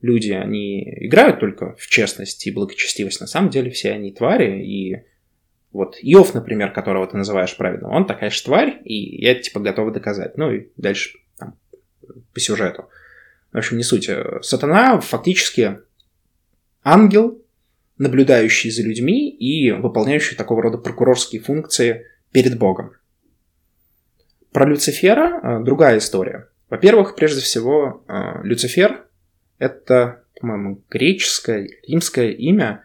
люди, 0.00 0.32
они 0.32 0.82
играют 1.06 1.40
только 1.40 1.74
в 1.76 1.86
честность 1.86 2.46
и 2.46 2.50
благочестивость. 2.50 3.20
На 3.20 3.26
самом 3.26 3.50
деле 3.50 3.70
все 3.70 3.92
они 3.92 4.12
твари, 4.12 4.62
и 4.64 5.04
вот 5.72 5.96
Иов, 6.02 6.34
например, 6.34 6.72
которого 6.72 7.06
ты 7.06 7.16
называешь 7.16 7.56
праведным, 7.56 7.90
он 7.90 8.06
такая 8.06 8.30
же 8.30 8.42
тварь, 8.42 8.80
и 8.84 9.22
я 9.22 9.32
это 9.32 9.42
типа 9.42 9.60
готов 9.60 9.92
доказать. 9.92 10.36
Ну 10.36 10.52
и 10.52 10.68
дальше 10.76 11.18
там, 11.38 11.58
по 12.32 12.40
сюжету. 12.40 12.88
В 13.54 13.58
общем, 13.58 13.76
не 13.76 13.84
суть. 13.84 14.10
Сатана 14.42 15.00
фактически 15.00 15.78
ангел, 16.82 17.40
наблюдающий 17.98 18.68
за 18.72 18.82
людьми 18.82 19.30
и 19.30 19.70
выполняющий 19.70 20.36
такого 20.36 20.60
рода 20.60 20.76
прокурорские 20.76 21.40
функции 21.40 22.04
перед 22.32 22.58
Богом. 22.58 22.96
Про 24.50 24.66
Люцифера 24.66 25.60
э, 25.60 25.64
другая 25.64 25.98
история. 25.98 26.48
Во-первых, 26.68 27.14
прежде 27.14 27.40
всего, 27.42 28.04
э, 28.08 28.42
Люцифер— 28.42 29.06
это, 29.58 30.24
по-моему, 30.40 30.82
греческое, 30.90 31.68
римское 31.86 32.32
имя, 32.32 32.82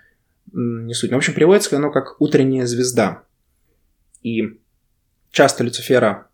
не 0.54 0.94
суть. 0.94 1.10
Но, 1.10 1.18
в 1.18 1.20
общем, 1.20 1.34
переводится 1.34 1.76
оно 1.78 1.90
как 1.90 2.22
«утренняя 2.22 2.68
звезда». 2.68 3.24
И 4.22 4.60
часто 5.32 5.64
Люцифера, 5.64 6.28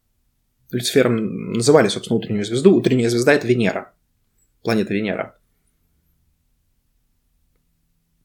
Люцифером 0.72 1.54
называли, 1.54 1.88
собственно, 1.88 2.18
утреннюю 2.18 2.44
звезду. 2.44 2.76
Утренняя 2.76 3.10
звезда— 3.10 3.34
это 3.34 3.48
Венера 3.48 3.95
планета 4.66 4.94
Венера. 4.94 5.38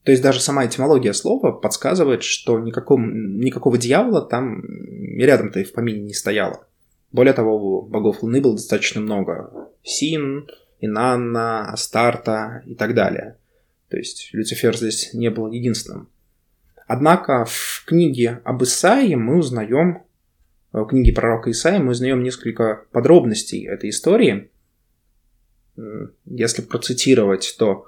То 0.03 0.13
есть 0.13 0.23
даже 0.23 0.41
сама 0.41 0.67
этимология 0.67 1.13
слова 1.13 1.53
подсказывает, 1.53 2.23
что 2.23 2.59
никаком, 2.59 3.39
никакого 3.39 3.79
дьявола 3.79 4.23
там 4.23 4.63
рядом-то 5.19 5.61
и 5.61 5.65
в 5.65 5.73
помине 5.73 6.01
не 6.01 6.15
стояло. 6.15 6.67
Более 7.13 7.35
того, 7.35 7.83
богов 7.83 8.23
Луны 8.23 8.41
было 8.41 8.55
достаточно 8.55 9.01
много. 9.01 9.69
Син, 9.83 10.49
Инанна, 10.81 11.71
Астарта 11.71 12.63
и 12.67 12.75
так 12.75 12.95
далее. 12.95 13.37
То 13.89 13.99
есть 13.99 14.31
Люцифер 14.33 14.77
здесь 14.77 15.13
не 15.13 15.31
был 15.31 15.51
единственным. 15.51 16.09
Однако 16.87 17.45
в 17.45 17.85
книге 17.87 18.41
об 18.45 18.63
Исаии 18.63 19.15
мы 19.15 19.39
узнаем, 19.39 20.03
в 20.73 20.85
книге 20.87 21.13
пророка 21.13 21.51
Исаии 21.51 21.79
мы 21.79 21.91
узнаем 21.91 22.23
несколько 22.23 22.85
подробностей 22.91 23.69
этой 23.69 23.91
истории, 23.91 24.51
если 26.27 26.63
процитировать 26.63 27.55
то, 27.59 27.87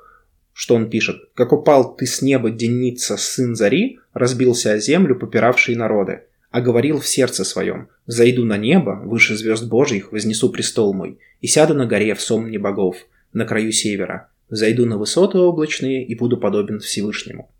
что 0.52 0.74
он 0.74 0.90
пишет. 0.90 1.16
«Как 1.34 1.52
упал 1.52 1.96
ты 1.96 2.06
с 2.06 2.22
неба, 2.22 2.50
денница, 2.50 3.16
сын 3.16 3.54
зари, 3.54 3.98
разбился 4.12 4.72
о 4.72 4.78
землю, 4.78 5.18
попиравшие 5.18 5.76
народы, 5.76 6.24
а 6.50 6.60
говорил 6.60 7.00
в 7.00 7.06
сердце 7.06 7.44
своем, 7.44 7.88
«Зайду 8.06 8.44
на 8.44 8.58
небо, 8.58 9.00
выше 9.04 9.36
звезд 9.36 9.64
Божьих, 9.64 10.12
вознесу 10.12 10.50
престол 10.50 10.92
мой, 10.92 11.18
и 11.40 11.46
сяду 11.46 11.74
на 11.74 11.86
горе 11.86 12.14
в 12.14 12.20
сомне 12.20 12.58
богов, 12.58 12.96
на 13.32 13.46
краю 13.46 13.72
севера, 13.72 14.28
зайду 14.50 14.84
на 14.84 14.98
высоты 14.98 15.38
облачные 15.38 16.04
и 16.04 16.14
буду 16.14 16.36
подобен 16.36 16.80
Всевышнему». 16.80 17.50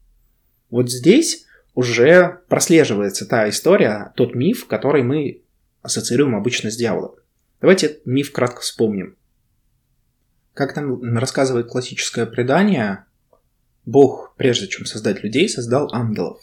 Вот 0.69 0.91
здесь 0.91 1.47
уже 1.75 2.41
прослеживается 2.49 3.26
та 3.26 3.49
история, 3.49 4.12
тот 4.17 4.35
миф, 4.35 4.67
который 4.67 5.02
мы 5.02 5.43
ассоциируем 5.81 6.37
обычно 6.37 6.71
с 6.71 6.76
дьяволом. 6.76 7.12
Давайте 7.61 7.87
этот 7.87 8.07
миф 8.07 8.33
кратко 8.33 8.61
вспомним. 8.61 9.17
Как 10.54 10.75
там 10.75 11.16
рассказывает 11.16 11.68
классическое 11.68 12.26
предание, 12.26 13.04
Бог, 13.85 14.35
прежде 14.37 14.68
чем 14.68 14.87
создать 14.87 15.23
людей, 15.23 15.49
создал 15.49 15.92
ангелов. 15.92 16.40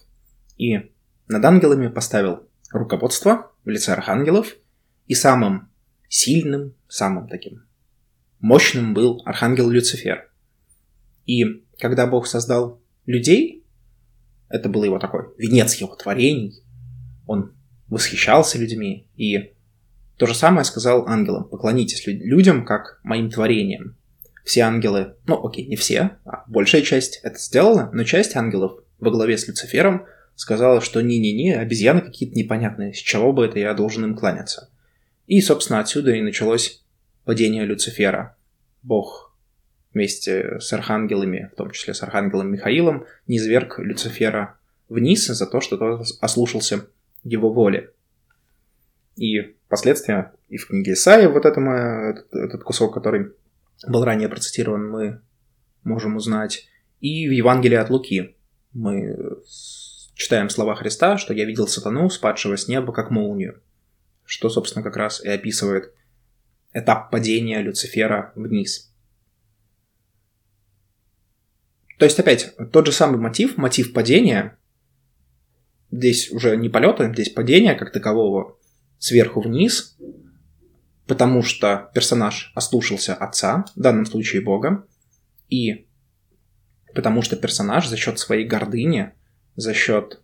И 0.58 0.92
над 1.28 1.46
ангелами 1.46 1.88
поставил 1.88 2.48
руководство 2.72 3.52
в 3.64 3.70
лице 3.70 3.94
архангелов, 3.94 4.56
и 5.08 5.16
самым 5.16 5.70
сильным, 6.08 6.76
самым 6.88 7.28
таким 7.28 7.64
мощным 8.40 8.94
был 8.94 9.22
архангел 9.26 9.70
Люцифер. 9.70 10.30
И 11.26 11.64
когда 11.78 12.08
Бог 12.08 12.28
создал 12.28 12.82
людей, 13.06 13.66
это 14.50 14.70
был 14.70 14.84
его 14.84 14.98
такой 15.00 15.26
венец 15.38 15.76
его 15.76 15.96
творений, 15.96 16.64
он 17.28 17.54
восхищался 17.88 18.58
людьми, 18.58 19.08
и 19.16 19.54
то 20.18 20.26
же 20.26 20.34
самое 20.34 20.66
сказал 20.66 21.08
ангелам, 21.08 21.48
поклонитесь 21.48 22.06
людям 22.06 22.66
как 22.66 23.00
моим 23.04 23.30
творениям 23.30 23.96
все 24.50 24.62
ангелы, 24.62 25.14
ну 25.28 25.46
окей, 25.46 25.68
не 25.68 25.76
все, 25.76 26.18
а 26.26 26.44
большая 26.48 26.82
часть 26.82 27.20
это 27.22 27.38
сделала, 27.38 27.92
но 27.94 28.04
часть 28.04 28.36
ангелов 28.36 28.82
во 28.98 29.12
главе 29.12 29.38
с 29.38 29.48
Люцифером 29.48 30.08
сказала, 30.34 30.82
что 30.82 31.02
не-не-не, 31.02 31.56
обезьяны 31.56 32.02
какие-то 32.02 32.36
непонятные, 32.36 32.96
с 32.96 32.98
чего 32.98 33.32
бы 33.32 33.46
это 33.46 33.60
я 33.60 33.76
должен 33.76 34.06
им 34.06 34.16
кланяться. 34.18 34.72
И, 35.28 35.40
собственно, 35.42 35.80
отсюда 35.80 36.14
и 36.14 36.24
началось 36.24 36.84
падение 37.26 37.64
Люцифера. 37.64 38.38
Бог 38.82 39.38
вместе 39.94 40.60
с 40.60 40.74
архангелами, 40.74 41.52
в 41.54 41.56
том 41.56 41.70
числе 41.70 41.94
с 41.94 42.02
архангелом 42.02 42.52
Михаилом, 42.52 43.06
низверг 43.28 43.78
Люцифера 43.78 44.58
вниз 44.88 45.28
за 45.28 45.46
то, 45.46 45.62
что 45.62 45.78
тот 45.78 46.08
ослушался 46.22 46.88
его 47.24 47.54
воли. 47.54 47.92
И 49.16 49.56
последствия 49.68 50.34
и 50.48 50.58
в 50.58 50.66
книге 50.66 50.94
Исаия 50.94 51.30
вот 51.30 51.46
это, 51.46 51.62
этот, 51.62 52.34
этот 52.34 52.64
кусок, 52.64 52.96
который 52.96 53.34
был 53.88 54.04
ранее 54.04 54.30
процитирован, 54.30 54.90
мы 54.90 55.22
можем 55.84 56.16
узнать. 56.16 56.68
И 57.00 57.28
в 57.28 57.32
Евангелии 57.32 57.78
от 57.78 57.90
Луки 57.90 58.36
мы 58.74 59.42
читаем 60.16 60.50
слова 60.50 60.76
Христа, 60.76 61.18
что 61.18 61.34
я 61.34 61.46
видел 61.46 61.68
сатану, 61.68 62.10
спадшего 62.10 62.58
с 62.58 62.68
неба, 62.68 62.92
как 62.92 63.10
молнию. 63.10 63.62
что, 64.30 64.48
собственно, 64.50 64.84
как 64.84 64.96
раз 64.96 65.24
и 65.24 65.28
описывает 65.28 65.92
этап 66.72 67.10
падения 67.10 67.62
Люцифера 67.64 68.32
вниз. 68.36 68.94
То 71.98 72.06
есть, 72.06 72.20
опять, 72.20 72.56
тот 72.72 72.86
же 72.86 72.92
самый 72.92 73.20
мотив, 73.20 73.58
мотив 73.58 73.92
падения, 73.92 74.56
здесь 75.90 76.32
уже 76.32 76.56
не 76.58 76.70
полета, 76.70 77.12
здесь 77.12 77.30
падения 77.30 77.74
как 77.74 77.92
такового 77.92 78.60
сверху 79.00 79.42
вниз, 79.42 79.98
потому 81.10 81.42
что 81.42 81.90
персонаж 81.96 82.52
ослушался 82.54 83.16
отца, 83.16 83.66
в 83.76 83.80
данном 83.82 84.06
случае 84.06 84.44
Бога, 84.44 84.86
и 85.50 85.88
потому 86.94 87.24
что 87.24 87.36
персонаж 87.36 87.88
за 87.88 87.98
счет 87.98 88.20
своей 88.20 88.46
гордыни, 88.46 89.14
за 89.56 89.74
счет 89.74 90.22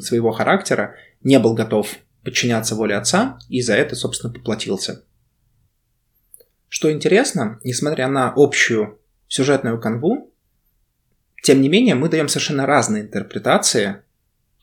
своего 0.00 0.32
характера 0.32 0.96
не 1.22 1.38
был 1.38 1.54
готов 1.54 1.88
подчиняться 2.24 2.74
воле 2.74 2.96
отца, 2.96 3.38
и 3.48 3.62
за 3.62 3.74
это, 3.74 3.94
собственно, 3.94 4.32
поплатился. 4.32 5.04
Что 6.68 6.90
интересно, 6.90 7.60
несмотря 7.62 8.08
на 8.08 8.32
общую 8.34 8.98
сюжетную 9.28 9.80
канву, 9.80 10.34
тем 11.44 11.60
не 11.60 11.68
менее 11.68 11.94
мы 11.94 12.08
даем 12.08 12.26
совершенно 12.26 12.66
разные 12.66 13.04
интерпретации 13.04 14.02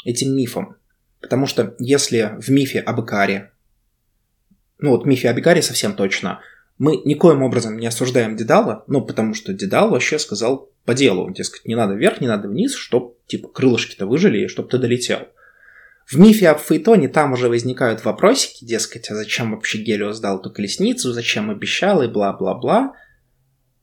этим 0.04 0.36
мифам. 0.36 0.76
Потому 1.22 1.46
что 1.48 1.76
если 1.80 2.36
в 2.40 2.50
мифе 2.50 2.82
об 2.82 3.02
Икаре, 3.02 3.54
ну 4.80 4.92
вот 4.92 5.06
мифе 5.06 5.30
об 5.30 5.40
Икаре 5.40 5.62
совсем 5.62 5.96
точно, 5.96 6.42
мы 6.78 6.98
никоим 7.06 7.42
образом 7.42 7.78
не 7.78 7.88
осуждаем 7.88 8.36
Дедала, 8.36 8.84
ну 8.88 9.04
потому 9.04 9.34
что 9.34 9.54
Дедал 9.54 9.90
вообще 9.90 10.20
сказал 10.20 10.70
по 10.86 10.94
делу, 10.94 11.30
дескать, 11.32 11.66
не 11.66 11.76
надо 11.76 11.96
вверх, 11.96 12.22
не 12.22 12.28
надо 12.28 12.48
вниз, 12.48 12.76
чтоб 12.76 13.18
типа 13.26 13.50
крылышки-то 13.50 14.06
выжили 14.06 14.46
и 14.46 14.48
чтоб 14.48 14.70
ты 14.70 14.78
долетел. 14.78 15.28
В 16.08 16.18
мифе 16.18 16.48
об 16.48 16.60
Фейтоне 16.60 17.10
там 17.10 17.34
уже 17.34 17.50
возникают 17.50 18.06
вопросики, 18.06 18.64
дескать, 18.64 19.10
а 19.12 19.16
зачем 19.16 19.52
вообще 19.52 19.80
Гелиос 19.80 20.22
дал 20.22 20.40
эту 20.40 20.52
колесницу, 20.52 21.12
зачем 21.12 21.50
обещал 21.50 22.02
и 22.02 22.08
бла-бла-бла. 22.08 22.94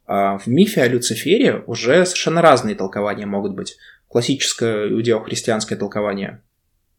А 0.07 0.39
в 0.39 0.47
мифе 0.47 0.83
о 0.83 0.89
Люцифере 0.89 1.63
уже 1.67 2.07
совершенно 2.07 2.41
разные 2.41 2.77
толкования 2.77 3.27
могут 3.27 3.55
быть. 3.55 3.77
Классическое 4.09 4.89
иудео-христианское 4.89 5.77
толкование. 5.77 6.43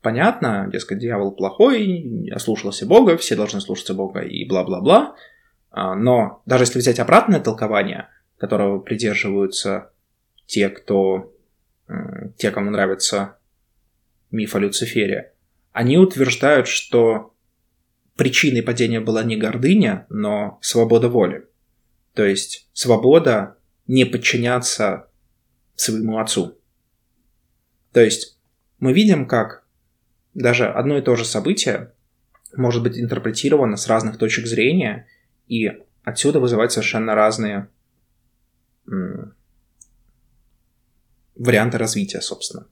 Понятно, 0.05 0.69
дескать, 0.71 0.99
дьявол 0.99 1.31
плохой, 1.31 2.29
ослушался 2.31 2.85
Бога, 2.85 3.17
все 3.17 3.35
должны 3.35 3.59
слушаться 3.59 3.95
Бога 3.95 4.19
и 4.19 4.47
бла-бла-бла. 4.47 5.15
А, 5.71 5.95
но 5.95 6.43
даже 6.45 6.65
если 6.65 6.77
взять 6.77 6.99
обратное 6.99 7.39
толкование, 7.39 8.09
которого 8.37 8.77
придерживаются 8.77 9.89
те, 10.45 10.69
кто 10.69 11.33
те, 12.37 12.51
кому 12.51 12.69
нравится 12.69 13.39
миф 14.29 14.53
о 14.53 14.59
Люцифере, 14.59 15.33
они 15.71 15.97
утверждают, 15.97 16.67
что 16.67 17.33
причиной 18.15 18.61
падения 18.61 18.99
была 18.99 19.23
не 19.23 19.37
гордыня, 19.37 20.05
но 20.09 20.59
свобода 20.61 21.09
воли. 21.09 21.47
То 22.13 22.23
есть 22.23 22.69
свобода 22.73 23.57
не 23.87 24.05
подчиняться 24.05 25.07
своему 25.75 26.19
отцу. 26.19 26.59
То 27.91 28.01
есть 28.01 28.37
мы 28.77 28.93
видим, 28.93 29.27
как 29.27 29.64
даже 30.35 30.67
одно 30.67 30.97
и 30.97 31.01
то 31.01 31.15
же 31.15 31.25
событие 31.25 31.91
может 32.55 32.83
быть 32.83 32.99
интерпретировано 32.99 33.77
с 33.77 33.87
разных 33.87 34.17
точек 34.17 34.45
зрения 34.45 35.07
и 35.47 35.71
отсюда 36.03 36.39
вызывать 36.39 36.71
совершенно 36.71 37.15
разные 37.15 37.69
варианты 41.35 41.77
развития, 41.77 42.21
собственно. 42.21 42.67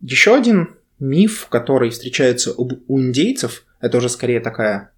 Еще 0.00 0.34
один 0.34 0.76
миф, 0.98 1.48
который 1.48 1.90
встречается 1.90 2.54
у 2.56 3.00
индейцев, 3.00 3.66
это 3.80 3.98
уже 3.98 4.08
скорее 4.08 4.40
такая 4.40 4.92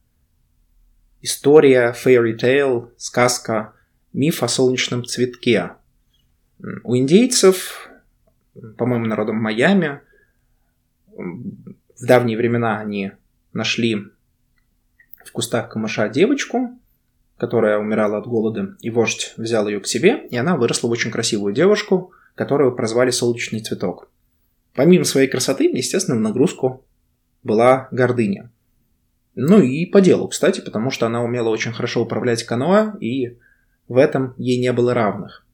история, 1.22 1.92
fairy 1.92 2.36
tale, 2.36 2.90
сказка, 2.96 3.72
миф 4.12 4.42
о 4.42 4.48
солнечном 4.48 5.04
цветке. 5.04 5.72
У 6.84 6.96
индейцев, 6.96 7.88
по-моему, 8.78 9.06
народом 9.06 9.36
Майами, 9.36 10.00
в 11.16 12.06
давние 12.06 12.36
времена 12.36 12.78
они 12.78 13.12
нашли 13.52 13.96
в 15.24 15.32
кустах 15.32 15.70
камыша 15.70 16.08
девочку, 16.08 16.78
которая 17.36 17.78
умирала 17.78 18.18
от 18.18 18.26
голода, 18.26 18.76
и 18.80 18.90
вождь 18.90 19.34
взял 19.36 19.66
ее 19.68 19.80
к 19.80 19.86
себе, 19.86 20.26
и 20.30 20.36
она 20.36 20.56
выросла 20.56 20.88
в 20.88 20.92
очень 20.92 21.10
красивую 21.10 21.52
девушку, 21.52 22.12
которую 22.34 22.74
прозвали 22.74 23.10
«Солнечный 23.10 23.60
цветок». 23.60 24.10
Помимо 24.74 25.04
своей 25.04 25.28
красоты, 25.28 25.64
естественно, 25.64 26.16
в 26.16 26.20
нагрузку 26.20 26.84
была 27.42 27.88
гордыня. 27.90 28.50
Ну 29.34 29.60
и 29.60 29.86
по 29.86 30.00
делу, 30.00 30.28
кстати, 30.28 30.60
потому 30.60 30.90
что 30.90 31.06
она 31.06 31.22
умела 31.22 31.48
очень 31.48 31.72
хорошо 31.72 32.02
управлять 32.02 32.44
каноэ, 32.44 32.98
и 33.00 33.38
в 33.88 33.96
этом 33.96 34.34
ей 34.38 34.58
не 34.58 34.72
было 34.72 34.94
равных. 34.94 35.46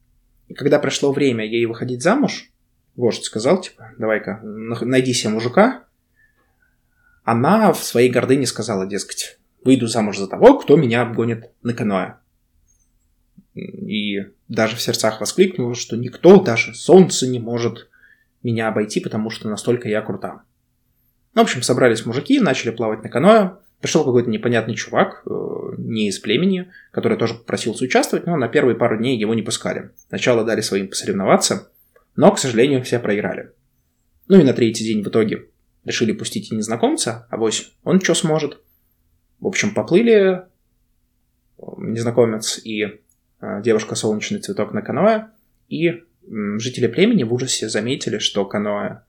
И 0.47 0.53
когда 0.53 0.79
пришло 0.79 1.11
время 1.11 1.45
ей 1.45 1.65
выходить 1.65 2.01
замуж, 2.01 2.49
вождь 2.95 3.23
сказал, 3.23 3.61
типа, 3.61 3.91
давай-ка, 3.97 4.39
найди 4.43 5.13
себе 5.13 5.33
мужика, 5.33 5.85
она 7.23 7.71
в 7.73 7.83
своей 7.83 8.09
гордыне 8.09 8.45
сказала, 8.45 8.85
дескать, 8.85 9.39
выйду 9.63 9.87
замуж 9.87 10.17
за 10.17 10.27
того, 10.27 10.59
кто 10.59 10.75
меня 10.75 11.01
обгонит 11.01 11.51
на 11.61 11.73
каноэ. 11.73 12.15
И 13.55 14.19
даже 14.47 14.75
в 14.75 14.81
сердцах 14.81 15.21
воскликнула, 15.21 15.75
что 15.75 15.95
никто, 15.95 16.41
даже 16.41 16.73
солнце 16.73 17.27
не 17.27 17.39
может 17.39 17.89
меня 18.41 18.67
обойти, 18.67 18.99
потому 18.99 19.29
что 19.29 19.47
настолько 19.47 19.87
я 19.87 20.01
крута. 20.01 20.43
В 21.33 21.39
общем, 21.39 21.61
собрались 21.61 22.05
мужики, 22.05 22.39
начали 22.39 22.71
плавать 22.71 23.03
на 23.03 23.09
каноэ. 23.09 23.57
Пришел 23.79 24.05
какой-то 24.05 24.29
непонятный 24.29 24.75
чувак, 24.75 25.23
э, 25.25 25.29
не 25.77 26.07
из 26.07 26.19
племени, 26.19 26.71
который 26.91 27.17
тоже 27.17 27.33
попросился 27.33 27.83
участвовать, 27.83 28.25
но 28.25 28.37
на 28.37 28.47
первые 28.47 28.77
пару 28.77 28.97
дней 28.97 29.17
его 29.17 29.33
не 29.33 29.41
пускали. 29.41 29.91
Сначала 30.07 30.45
дали 30.45 30.61
своим 30.61 30.87
посоревноваться, 30.87 31.69
но, 32.15 32.31
к 32.31 32.39
сожалению, 32.39 32.83
все 32.83 32.99
проиграли. 32.99 33.51
Ну 34.27 34.39
и 34.39 34.43
на 34.43 34.53
третий 34.53 34.85
день 34.85 35.03
в 35.03 35.07
итоге 35.07 35.49
решили 35.83 36.11
пустить 36.13 36.51
и 36.51 36.55
незнакомца, 36.55 37.27
а 37.29 37.37
вось 37.37 37.73
он 37.83 37.99
что 37.99 38.13
сможет. 38.13 38.61
В 39.39 39.47
общем, 39.47 39.73
поплыли 39.73 40.43
незнакомец 41.77 42.59
и 42.63 42.83
э, 42.83 43.61
девушка 43.61 43.95
солнечный 43.95 44.39
цветок 44.39 44.73
на 44.73 44.81
каноэ, 44.81 45.27
и 45.69 46.03
жители 46.57 46.87
племени 46.87 47.23
в 47.23 47.33
ужасе 47.33 47.69
заметили, 47.69 48.17
что 48.19 48.45
каноэ, 48.45 49.01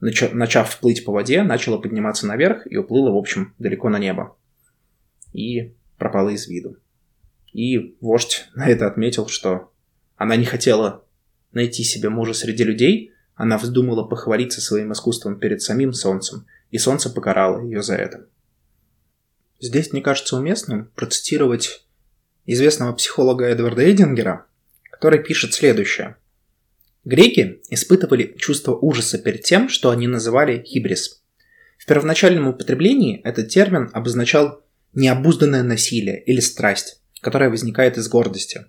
начав 0.00 0.78
плыть 0.80 1.04
по 1.04 1.12
воде, 1.12 1.42
начало 1.42 1.78
подниматься 1.78 2.26
наверх 2.26 2.70
и 2.70 2.76
уплыло, 2.76 3.10
в 3.10 3.16
общем, 3.16 3.54
далеко 3.58 3.88
на 3.88 3.98
небо. 3.98 4.36
И 5.32 5.74
пропало 5.98 6.30
из 6.30 6.48
виду. 6.48 6.76
И 7.52 7.96
вождь 8.00 8.48
на 8.54 8.68
это 8.68 8.86
отметил, 8.86 9.28
что 9.28 9.72
она 10.16 10.36
не 10.36 10.44
хотела 10.44 11.04
найти 11.52 11.84
себе 11.84 12.08
мужа 12.08 12.32
среди 12.32 12.64
людей, 12.64 13.12
она 13.34 13.58
вздумала 13.58 14.04
похвалиться 14.04 14.60
своим 14.60 14.92
искусством 14.92 15.38
перед 15.38 15.62
самим 15.62 15.92
солнцем, 15.92 16.46
и 16.70 16.78
солнце 16.78 17.10
покарало 17.10 17.64
ее 17.64 17.82
за 17.82 17.94
это. 17.94 18.26
Здесь 19.60 19.92
мне 19.92 20.02
кажется 20.02 20.36
уместным 20.36 20.90
процитировать 20.94 21.84
известного 22.46 22.92
психолога 22.92 23.44
Эдварда 23.46 23.90
Эдингера, 23.90 24.46
который 24.90 25.22
пишет 25.22 25.54
следующее. 25.54 26.16
Греки 27.04 27.60
испытывали 27.70 28.34
чувство 28.38 28.74
ужаса 28.74 29.18
перед 29.18 29.42
тем, 29.42 29.68
что 29.68 29.90
они 29.90 30.06
называли 30.06 30.62
хибрис. 30.62 31.22
В 31.78 31.86
первоначальном 31.86 32.48
употреблении 32.48 33.20
этот 33.22 33.48
термин 33.48 33.90
обозначал 33.92 34.62
необузданное 34.92 35.62
насилие 35.62 36.22
или 36.24 36.40
страсть, 36.40 37.00
которая 37.20 37.48
возникает 37.48 37.96
из 37.96 38.08
гордости. 38.08 38.66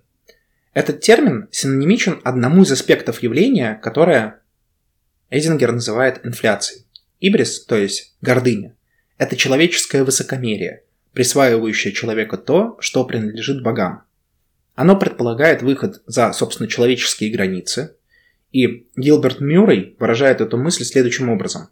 Этот 0.74 1.00
термин 1.00 1.48
синонимичен 1.50 2.20
одному 2.24 2.62
из 2.62 2.72
аспектов 2.72 3.22
явления, 3.22 3.78
которое 3.82 4.40
Эйзингер 5.30 5.72
называет 5.72 6.24
инфляцией. 6.24 6.86
Ибрис, 7.20 7.64
то 7.64 7.76
есть 7.76 8.14
гордыня, 8.20 8.74
это 9.18 9.36
человеческое 9.36 10.02
высокомерие, 10.02 10.84
присваивающее 11.12 11.92
человеку 11.92 12.38
то, 12.38 12.76
что 12.80 13.04
принадлежит 13.04 13.62
богам. 13.62 14.02
Оно 14.74 14.96
предполагает 14.96 15.62
выход 15.62 16.02
за, 16.06 16.32
собственно, 16.32 16.68
человеческие 16.68 17.30
границы, 17.30 17.96
и 18.50 18.88
Гилберт 18.96 19.40
Мюррей 19.40 19.96
выражает 19.98 20.40
эту 20.40 20.56
мысль 20.56 20.84
следующим 20.84 21.28
образом. 21.28 21.68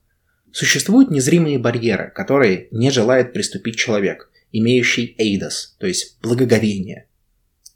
Существуют 0.53 1.11
незримые 1.11 1.59
барьеры, 1.59 2.11
которые 2.15 2.69
не 2.71 2.91
желает 2.91 3.33
приступить 3.33 3.77
человек, 3.77 4.31
имеющий 4.53 5.15
эйдос, 5.19 5.77
то 5.79 5.87
есть 5.87 6.21
благоговение. 6.21 7.07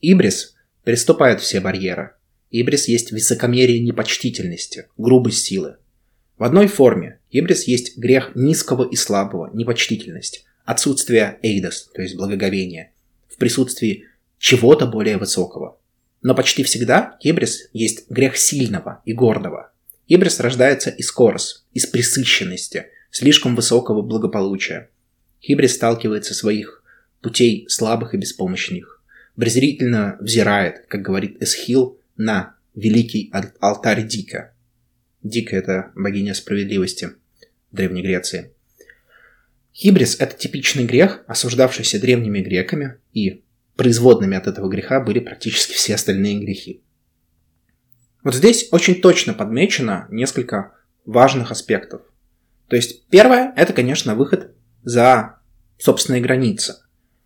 Ибрис 0.01 0.54
приступает 0.85 1.41
все 1.41 1.61
барьеры. 1.61 2.13
Ибрис 2.51 2.89
есть 2.89 3.11
высокомерие 3.11 3.81
непочтительности, 3.81 4.89
грубость 4.97 5.45
силы. 5.45 5.77
В 6.39 6.45
одной 6.45 6.69
форме 6.69 7.19
ибрис 7.31 7.65
есть 7.65 7.97
грех 7.99 8.33
низкого 8.35 8.89
и 8.89 8.97
слабого, 8.97 9.51
непочтительность, 9.53 10.45
отсутствие 10.65 11.39
эйдос, 11.43 11.91
то 11.95 12.03
есть 12.03 12.17
благоговения, 12.17 12.93
в 13.29 13.37
присутствии 13.37 14.05
чего-то 14.39 14.87
более 14.87 15.17
высокого– 15.17 15.79
но 16.25 16.35
почти 16.35 16.65
всегда 16.65 17.19
ибрис 17.21 17.69
есть 17.75 18.11
грех 18.11 18.39
сильного 18.39 19.03
и 19.05 19.13
гордого. 19.13 19.71
Ибрис 20.09 20.41
рождается 20.41 20.89
из 20.89 21.13
корос, 21.13 21.67
из 21.75 21.87
пресыщенности, 21.87 22.87
слишком 23.11 23.55
высокого 23.55 24.01
благополучия. 24.01 24.89
Хибрис 25.43 25.75
сталкивается 25.75 26.33
своих 26.33 26.83
путей 27.21 27.67
слабых 27.69 28.15
и 28.15 28.17
беспомощных. 28.17 28.94
Презрительно 29.37 30.17
взирает, 30.21 30.87
как 30.87 31.03
говорит 31.03 31.43
Эсхил, 31.43 31.99
на 32.17 32.55
великий 32.75 33.33
алтарь 33.61 34.07
Дика. 34.07 34.55
Дика– 35.23 35.57
это 35.57 35.91
богиня 35.95 36.35
справедливости 36.35 37.11
в 37.71 37.77
Древней 37.77 38.03
Греции. 38.03 38.53
Хибрис– 39.75 40.17
это 40.21 40.37
типичный 40.37 40.85
грех, 40.85 41.25
осуждавшийся 41.27 42.01
древними 42.01 42.41
греками, 42.41 42.99
и 43.13 43.43
производными 43.75 44.37
от 44.37 44.47
этого 44.47 44.69
греха 44.69 45.01
были 45.01 45.19
практически 45.19 45.75
все 45.75 45.97
остальные 45.97 46.39
грехи. 46.39 46.83
Вот 48.23 48.35
здесь 48.35 48.69
очень 48.71 49.01
точно 49.01 49.35
подмечено 49.35 50.07
несколько 50.11 50.75
важных 51.05 51.51
аспектов. 51.51 52.03
То 52.69 52.77
есть 52.77 53.07
первое– 53.09 53.53
это, 53.57 53.73
конечно, 53.73 54.15
выход 54.15 54.55
за 54.85 55.41
собственные 55.79 56.23
границы. 56.23 56.84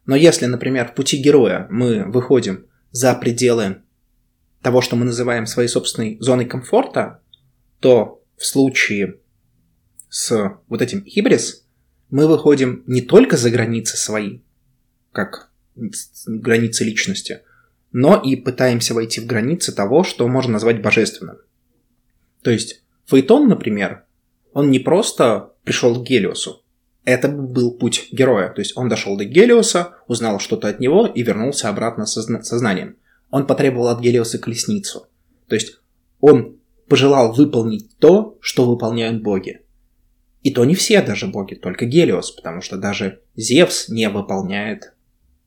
Но 0.08 0.16
если, 0.16 0.46
например, 0.46 0.88
в 0.88 0.94
пути 0.94 1.18
героя 1.18 1.66
мы 1.68 2.02
выходим 2.10 2.64
за 2.92 3.14
пределы 3.14 3.82
того, 4.62 4.80
что 4.80 4.96
мы 4.96 5.04
называем 5.04 5.44
своей 5.44 5.68
собственной 5.68 6.16
зоной 6.18 6.46
комфорта, 6.46 7.20
то 7.78 8.24
в 8.38 8.46
случае 8.46 9.18
с 10.08 10.58
вот 10.66 10.80
этим 10.80 11.04
хибрис 11.04 11.66
мы 12.08 12.26
выходим 12.26 12.84
не 12.86 13.02
только 13.02 13.36
за 13.36 13.50
границы 13.50 13.98
свои, 13.98 14.38
как 15.12 15.50
границы 15.76 16.84
личности, 16.84 17.42
но 17.92 18.16
и 18.18 18.34
пытаемся 18.34 18.94
войти 18.94 19.20
в 19.20 19.26
границы 19.26 19.72
того, 19.74 20.04
что 20.04 20.26
можно 20.26 20.54
назвать 20.54 20.80
божественным. 20.80 21.36
То 22.40 22.50
есть 22.50 22.82
Фейтон, 23.04 23.46
например, 23.46 24.04
он 24.54 24.70
не 24.70 24.78
просто 24.78 25.52
пришел 25.64 26.02
к 26.02 26.06
Гелиосу, 26.06 26.62
это 27.08 27.28
был 27.28 27.72
путь 27.72 28.08
героя. 28.12 28.50
То 28.50 28.60
есть 28.60 28.76
он 28.76 28.88
дошел 28.88 29.16
до 29.16 29.24
Гелиоса, 29.24 29.96
узнал 30.06 30.38
что-то 30.38 30.68
от 30.68 30.80
него 30.80 31.06
и 31.06 31.22
вернулся 31.22 31.68
обратно 31.68 32.06
с 32.06 32.12
сознанием. 32.12 32.96
Он 33.30 33.46
потребовал 33.46 33.88
от 33.88 34.00
Гелиоса 34.00 34.38
колесницу. 34.38 35.06
То 35.48 35.54
есть 35.54 35.78
он 36.20 36.58
пожелал 36.88 37.32
выполнить 37.32 37.96
то, 37.98 38.38
что 38.40 38.66
выполняют 38.70 39.22
боги. 39.22 39.60
И 40.42 40.52
то 40.52 40.64
не 40.64 40.74
все 40.74 41.02
даже 41.02 41.26
боги, 41.26 41.54
только 41.54 41.84
Гелиос, 41.84 42.30
потому 42.30 42.60
что 42.60 42.76
даже 42.76 43.20
Зевс 43.36 43.88
не 43.88 44.08
выполняет 44.08 44.94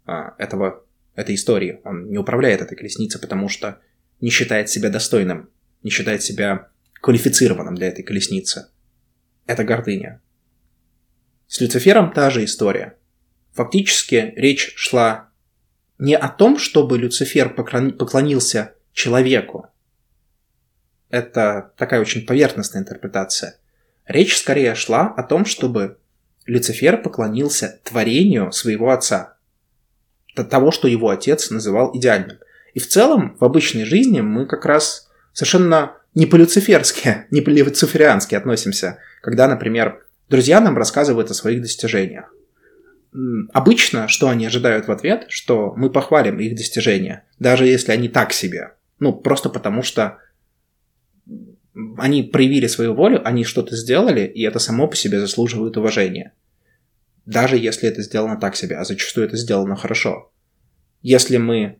а, 0.06 0.36
этого, 0.38 0.84
этой 1.16 1.36
истории. 1.36 1.80
Он 1.84 2.10
не 2.10 2.18
управляет 2.18 2.62
этой 2.62 2.78
колесницей, 2.78 3.20
потому 3.20 3.48
что 3.48 3.80
не 4.20 4.30
считает 4.30 4.70
себя 4.70 4.90
достойным, 4.90 5.50
не 5.84 5.90
считает 5.90 6.22
себя 6.22 6.70
квалифицированным 7.02 7.76
для 7.76 7.88
этой 7.88 8.04
колесницы. 8.04 8.68
Это 9.48 9.64
гордыня. 9.64 10.22
С 11.52 11.60
Люцифером 11.60 12.14
та 12.14 12.30
же 12.30 12.46
история. 12.46 12.96
Фактически 13.52 14.32
речь 14.38 14.72
шла 14.78 15.32
не 16.00 16.16
о 16.16 16.30
том, 16.30 16.58
чтобы 16.58 16.98
Люцифер 16.98 17.54
поклонился 17.54 18.74
человеку. 18.94 19.68
Это 21.10 21.74
такая 21.76 22.00
очень 22.00 22.26
поверхностная 22.26 22.84
интерпретация. 22.84 23.58
Речь 24.08 24.38
скорее 24.38 24.76
шла 24.76 25.14
о 25.18 25.24
том, 25.24 25.44
чтобы 25.44 25.98
Люцифер 26.46 27.02
поклонился 27.02 27.82
творению 27.84 28.54
своего 28.54 28.92
отца. 28.92 29.36
Того, 30.34 30.72
что 30.72 30.88
его 30.88 31.10
отец 31.10 31.50
называл 31.50 31.92
идеальным. 31.94 32.38
И 32.74 32.80
в 32.80 32.88
целом, 32.88 33.36
в 33.38 33.44
обычной 33.44 33.84
жизни 33.84 34.22
мы 34.22 34.46
как 34.46 34.64
раз 34.64 35.10
совершенно 35.34 35.98
не 36.16 36.28
по-люциферски, 36.28 37.26
не 37.30 37.42
по-люцифериански 37.42 38.36
относимся, 38.36 39.00
когда, 39.22 39.50
например, 39.50 40.06
друзья 40.32 40.62
нам 40.62 40.78
рассказывают 40.78 41.30
о 41.30 41.36
своих 41.36 41.62
достижениях. 41.62 42.34
Обычно, 43.52 44.08
что 44.08 44.30
они 44.30 44.46
ожидают 44.46 44.88
в 44.88 44.92
ответ, 44.92 45.26
что 45.28 45.74
мы 45.76 45.90
похвалим 45.92 46.40
их 46.40 46.56
достижения, 46.56 47.26
даже 47.38 47.68
если 47.68 47.92
они 47.92 48.08
так 48.08 48.32
себе. 48.32 48.72
Ну, 49.00 49.14
просто 49.14 49.50
потому 49.50 49.84
что 49.84 50.18
они 51.98 52.24
проявили 52.24 52.68
свою 52.68 52.94
волю, 52.94 53.22
они 53.28 53.44
что-то 53.44 53.76
сделали, 53.76 54.22
и 54.22 54.42
это 54.44 54.60
само 54.60 54.88
по 54.88 54.96
себе 54.96 55.20
заслуживает 55.20 55.76
уважения. 55.76 56.34
Даже 57.26 57.58
если 57.58 57.90
это 57.90 58.02
сделано 58.02 58.38
так 58.38 58.56
себе, 58.56 58.78
а 58.78 58.86
зачастую 58.86 59.28
это 59.28 59.36
сделано 59.36 59.76
хорошо. 59.76 60.32
Если 61.02 61.38
мы 61.38 61.80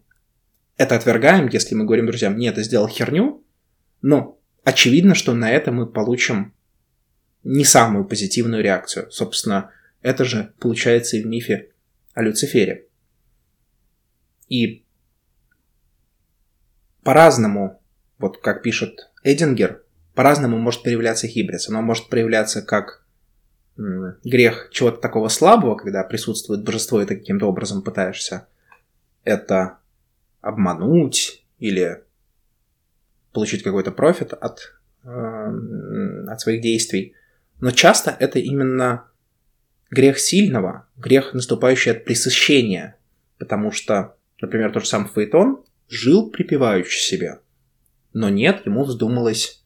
это 0.76 0.96
отвергаем, 0.96 1.48
если 1.48 1.76
мы 1.76 1.86
говорим 1.86 2.08
друзьям, 2.08 2.38
нет, 2.38 2.56
ты 2.56 2.64
сделал 2.64 2.88
херню, 2.88 3.44
ну, 4.02 4.40
очевидно, 4.66 5.16
что 5.16 5.34
на 5.34 5.50
это 5.50 5.72
мы 5.72 5.88
получим 5.88 6.54
не 7.44 7.66
самую 7.66 8.06
позитивную 8.06 8.64
реакцию. 8.64 9.12
Собственно, 9.12 9.72
это 10.02 10.26
же 10.26 10.54
получается 10.60 11.18
и 11.18 11.24
в 11.24 11.28
мифе 11.28 11.70
о 12.14 12.22
Люцифере. 12.22 12.86
И 14.48 14.84
по-разному, 17.04 17.82
вот 18.18 18.40
как 18.40 18.62
пишет 18.62 19.12
Эдингер, 19.24 19.84
по-разному 20.14 20.58
может 20.58 20.84
проявляться 20.84 21.28
хибрис. 21.28 21.70
Оно 21.70 21.82
может 21.82 22.10
проявляться 22.10 22.62
как 22.62 23.06
грех 23.78 24.70
чего-то 24.72 25.00
такого 25.00 25.30
слабого, 25.30 25.76
когда 25.76 26.04
присутствует 26.04 26.64
божество, 26.64 27.02
и 27.02 27.06
ты 27.06 27.16
каким-то 27.16 27.48
образом 27.48 27.82
пытаешься 27.82 28.48
это 29.24 29.78
обмануть 30.42 31.46
или 31.60 32.04
получить 33.34 33.64
какой-то 33.64 33.92
профит 33.92 34.34
от, 34.34 34.74
э, 35.04 36.26
от 36.28 36.42
своих 36.42 36.62
действий. 36.62 37.16
Но 37.62 37.72
часто 37.72 38.16
это 38.20 38.40
именно 38.40 39.06
грех 39.92 40.20
сильного, 40.20 40.88
грех, 40.98 41.34
наступающий 41.34 41.92
от 41.92 42.06
пресыщения. 42.06 42.98
Потому 43.38 43.72
что, 43.72 44.16
например, 44.42 44.72
тот 44.72 44.84
же 44.84 44.90
сам 44.90 45.08
Фейтон 45.08 45.64
жил 45.88 46.32
припеваючи 46.32 46.98
себе. 46.98 47.40
Но 48.14 48.30
нет, 48.30 48.66
ему 48.66 48.84
вздумалось 48.84 49.64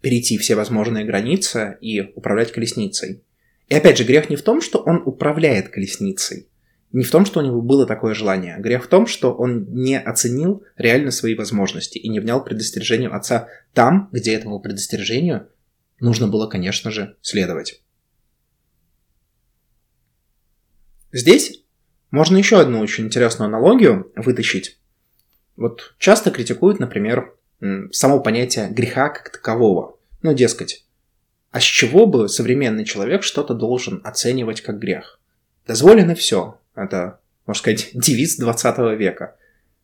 перейти 0.00 0.38
все 0.38 0.54
возможные 0.54 1.04
границы 1.04 1.76
и 1.80 2.00
управлять 2.14 2.52
колесницей. 2.52 3.22
И 3.68 3.74
опять 3.74 3.98
же, 3.98 4.04
грех 4.04 4.30
не 4.30 4.36
в 4.36 4.42
том, 4.42 4.60
что 4.60 4.78
он 4.78 5.02
управляет 5.04 5.68
колесницей, 5.68 6.48
не 6.92 7.04
в 7.04 7.10
том, 7.10 7.26
что 7.26 7.40
у 7.40 7.42
него 7.42 7.60
было 7.60 7.84
такое 7.84 8.14
желание. 8.14 8.56
Грех 8.58 8.84
в 8.84 8.88
том, 8.88 9.06
что 9.06 9.34
он 9.34 9.66
не 9.74 9.98
оценил 9.98 10.62
реально 10.76 11.10
свои 11.10 11.34
возможности 11.34 11.98
и 11.98 12.08
не 12.08 12.20
внял 12.20 12.42
предостережению 12.42 13.14
отца 13.14 13.48
там, 13.74 14.08
где 14.12 14.34
этому 14.34 14.60
предостережению 14.60 15.48
нужно 16.00 16.28
было, 16.28 16.46
конечно 16.46 16.90
же, 16.90 17.16
следовать. 17.22 17.82
Здесь 21.12 21.62
можно 22.10 22.36
еще 22.36 22.60
одну 22.60 22.80
очень 22.80 23.06
интересную 23.06 23.48
аналогию 23.48 24.12
вытащить. 24.16 24.78
Вот 25.56 25.94
часто 25.98 26.30
критикуют, 26.30 26.78
например, 26.80 27.34
само 27.90 28.20
понятие 28.20 28.68
греха 28.70 29.08
как 29.08 29.30
такового. 29.30 29.98
Ну, 30.22 30.34
дескать, 30.34 30.84
а 31.50 31.60
с 31.60 31.64
чего 31.64 32.06
бы 32.06 32.28
современный 32.28 32.84
человек 32.84 33.22
что-то 33.22 33.54
должен 33.54 34.00
оценивать 34.04 34.60
как 34.60 34.78
грех? 34.78 35.18
Дозволено 35.66 36.14
все. 36.14 36.60
Это, 36.74 37.20
можно 37.46 37.58
сказать, 37.58 37.90
девиз 37.94 38.36
20 38.36 38.98
века. 38.98 39.36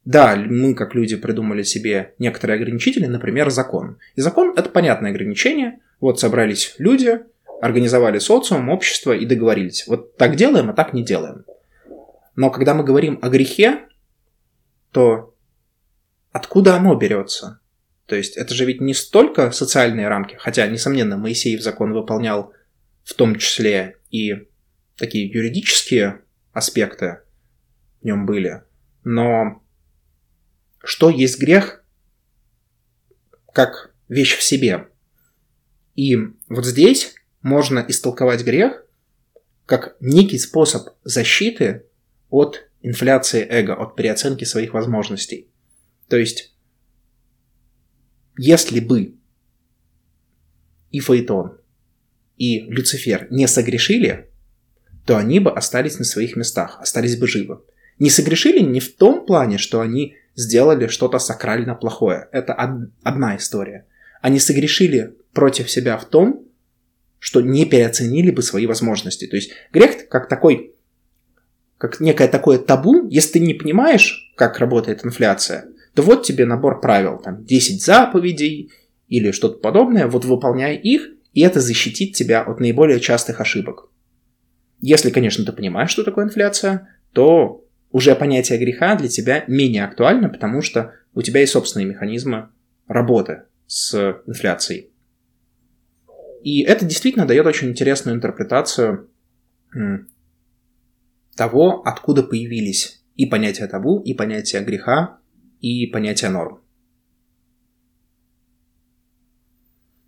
Да, 0.04 0.36
мы, 0.36 0.74
как 0.74 0.94
люди, 0.94 1.16
придумали 1.16 1.62
себе 1.62 2.14
некоторые 2.18 2.56
ограничители, 2.56 3.06
например, 3.06 3.50
закон. 3.50 3.98
И 4.16 4.20
закон– 4.20 4.52
это 4.56 4.68
понятное 4.68 5.10
ограничение. 5.10 5.80
Вот 6.00 6.20
собрались 6.20 6.74
люди, 6.78 7.20
организовали 7.60 8.18
социум, 8.18 8.68
общество 8.68 9.12
и 9.12 9.24
договорились. 9.26 9.86
Вот 9.86 10.16
так 10.16 10.36
делаем, 10.36 10.70
а 10.70 10.74
так 10.74 10.92
не 10.92 11.04
делаем. 11.04 11.44
Но 12.36 12.50
когда 12.50 12.74
мы 12.74 12.84
говорим 12.84 13.18
о 13.22 13.28
грехе, 13.28 13.86
то 14.90 15.34
откуда 16.32 16.76
оно 16.76 16.94
берется? 16.94 17.60
То 18.06 18.16
есть 18.16 18.36
это 18.36 18.54
же 18.54 18.64
ведь 18.64 18.80
не 18.80 18.92
столько 18.92 19.50
социальные 19.50 20.08
рамки, 20.08 20.34
хотя, 20.34 20.66
несомненно, 20.66 21.16
Моисеев 21.16 21.62
закон 21.62 21.92
выполнял 21.92 22.52
в 23.02 23.14
том 23.14 23.36
числе 23.36 23.98
и 24.10 24.48
такие 24.96 25.26
юридические 25.26 26.20
аспекты 26.52 27.20
в 28.00 28.04
нем 28.04 28.26
были. 28.26 28.62
Но 29.04 29.62
что 30.82 31.10
есть 31.10 31.40
грех 31.40 31.84
как 33.52 33.94
вещь 34.08 34.36
в 34.36 34.42
себе? 34.42 34.88
И 35.94 36.16
вот 36.48 36.64
здесь 36.64 37.14
можно 37.42 37.84
истолковать 37.86 38.44
грех 38.44 38.84
как 39.66 39.96
некий 40.00 40.38
способ 40.38 40.88
защиты 41.04 41.84
от 42.30 42.68
инфляции 42.82 43.46
эго, 43.48 43.74
от 43.74 43.96
переоценки 43.96 44.44
своих 44.44 44.74
возможностей. 44.74 45.48
То 46.08 46.16
есть 46.16 46.54
если 48.36 48.80
бы 48.80 49.14
и 50.90 51.00
Фаэтон, 51.00 51.58
и 52.36 52.60
Люцифер 52.60 53.28
не 53.30 53.46
согрешили, 53.46 54.30
то 55.06 55.16
они 55.16 55.38
бы 55.38 55.52
остались 55.52 55.98
на 55.98 56.04
своих 56.04 56.36
местах, 56.36 56.78
остались 56.80 57.16
бы 57.16 57.26
живы. 57.26 57.60
Не 57.98 58.10
согрешили 58.10 58.60
не 58.60 58.80
в 58.80 58.96
том 58.96 59.24
плане, 59.24 59.58
что 59.58 59.80
они 59.80 60.16
сделали 60.34 60.88
что-то 60.88 61.18
сакрально 61.18 61.74
плохое. 61.74 62.28
Это 62.32 62.54
одна 63.02 63.36
история. 63.36 63.86
Они 64.24 64.38
согрешили 64.38 65.16
против 65.34 65.70
себя 65.70 65.98
в 65.98 66.06
том, 66.06 66.48
что 67.18 67.42
не 67.42 67.66
переоценили 67.66 68.30
бы 68.30 68.40
свои 68.40 68.66
возможности. 68.66 69.26
То 69.26 69.36
есть 69.36 69.50
грех 69.70 70.08
как 70.08 70.30
такой, 70.30 70.72
как 71.76 72.00
некое 72.00 72.28
такое 72.28 72.56
табу, 72.56 73.06
если 73.10 73.32
ты 73.32 73.40
не 73.40 73.52
понимаешь, 73.52 74.32
как 74.34 74.60
работает 74.60 75.04
инфляция, 75.04 75.66
то 75.92 76.00
вот 76.00 76.22
тебе 76.24 76.46
набор 76.46 76.80
правил, 76.80 77.18
там 77.18 77.44
10 77.44 77.84
заповедей 77.84 78.72
или 79.08 79.30
что-то 79.30 79.58
подобное, 79.58 80.06
вот 80.06 80.24
выполняй 80.24 80.74
их, 80.78 81.10
и 81.34 81.42
это 81.42 81.60
защитит 81.60 82.14
тебя 82.14 82.40
от 82.42 82.60
наиболее 82.60 83.00
частых 83.00 83.42
ошибок. 83.42 83.90
Если, 84.80 85.10
конечно, 85.10 85.44
ты 85.44 85.52
понимаешь, 85.52 85.90
что 85.90 86.02
такое 86.02 86.24
инфляция, 86.24 86.88
то 87.12 87.62
уже 87.92 88.14
понятие 88.14 88.58
греха 88.58 88.94
для 88.94 89.08
тебя 89.08 89.44
менее 89.48 89.84
актуально, 89.84 90.30
потому 90.30 90.62
что 90.62 90.94
у 91.12 91.20
тебя 91.20 91.40
есть 91.40 91.52
собственные 91.52 91.88
механизмы 91.88 92.48
работы 92.88 93.42
с 93.66 94.22
инфляцией. 94.26 94.90
И 96.42 96.62
это 96.62 96.84
действительно 96.84 97.26
дает 97.26 97.46
очень 97.46 97.70
интересную 97.70 98.16
интерпретацию 98.16 99.10
того, 101.36 101.82
откуда 101.84 102.22
появились 102.22 103.02
и 103.16 103.26
понятие 103.26 103.66
табу, 103.66 104.00
и 104.00 104.14
понятие 104.14 104.62
греха, 104.62 105.18
и 105.60 105.86
понятие 105.86 106.30
норм. 106.30 106.60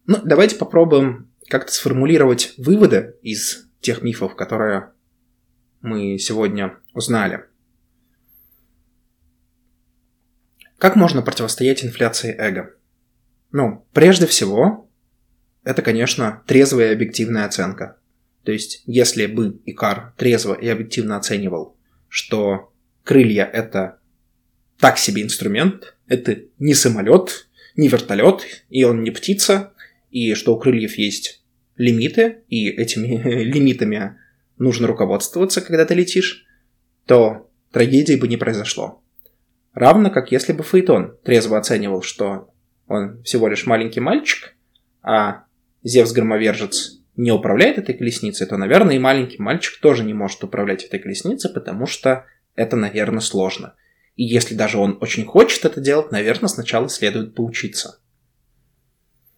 Ну, 0.06 0.20
давайте 0.24 0.56
попробуем 0.56 1.32
как-то 1.48 1.72
сформулировать 1.72 2.54
выводы 2.58 3.16
из 3.22 3.68
тех 3.80 4.02
мифов, 4.02 4.36
которые 4.36 4.92
мы 5.80 6.18
сегодня 6.18 6.78
узнали. 6.92 7.44
Как 10.78 10.94
можно 10.94 11.22
противостоять 11.22 11.84
инфляции 11.84 12.34
эго? 12.36 12.75
Ну, 13.56 13.86
прежде 13.94 14.26
всего, 14.26 14.86
это, 15.64 15.80
конечно, 15.80 16.42
трезвая 16.46 16.90
и 16.90 16.92
объективная 16.92 17.46
оценка. 17.46 17.96
То 18.44 18.52
есть, 18.52 18.82
если 18.84 19.24
бы 19.24 19.58
Икар 19.64 20.12
трезво 20.18 20.52
и 20.52 20.68
объективно 20.68 21.16
оценивал, 21.16 21.74
что 22.10 22.70
крылья— 23.02 23.44
это 23.52 23.98
так 24.78 24.98
себе 24.98 25.22
инструмент, 25.22 25.96
это 26.06 26.38
не 26.58 26.74
самолет, 26.74 27.48
не 27.76 27.88
вертолет, 27.88 28.42
и 28.68 28.84
он 28.84 29.02
не 29.02 29.10
птица, 29.10 29.72
и 30.10 30.34
что 30.34 30.54
у 30.54 30.58
крыльев 30.58 30.98
есть 30.98 31.42
лимиты, 31.78 32.42
и 32.50 32.68
этими 32.68 33.22
лимитами 33.42 34.18
нужно 34.58 34.86
руководствоваться, 34.86 35.62
когда 35.62 35.86
ты 35.86 35.94
летишь, 35.94 36.44
то 37.06 37.50
трагедии 37.72 38.16
бы 38.16 38.28
не 38.28 38.36
произошло. 38.36 39.02
Равно 39.72 40.10
как 40.10 40.30
если 40.30 40.52
бы 40.52 40.62
Фейтон 40.62 41.16
трезво 41.24 41.56
оценивал, 41.56 42.02
что 42.02 42.50
он 42.86 43.22
всего 43.22 43.48
лишь 43.48 43.66
маленький 43.66 44.00
мальчик, 44.00 44.54
а 45.02 45.44
Зевс-громовержец 45.82 47.00
не 47.16 47.32
управляет 47.32 47.78
этой 47.78 47.94
колесницей, 47.94 48.46
то, 48.46 48.56
наверное, 48.56 48.96
и 48.96 49.00
маленький 49.00 49.40
мальчик 49.40 49.80
тоже 49.80 50.04
не 50.04 50.14
может 50.14 50.42
управлять 50.44 50.84
этой 50.84 51.00
колесницей, 51.00 51.52
потому 51.52 51.86
что 51.86 52.26
это, 52.54 52.76
наверное, 52.76 53.20
сложно. 53.20 53.74
И 54.16 54.24
если 54.24 54.54
даже 54.54 54.78
он 54.78 54.98
очень 55.00 55.24
хочет 55.24 55.64
это 55.64 55.80
делать, 55.80 56.10
наверное, 56.10 56.48
сначала 56.48 56.88
следует 56.88 57.34
поучиться. 57.34 58.00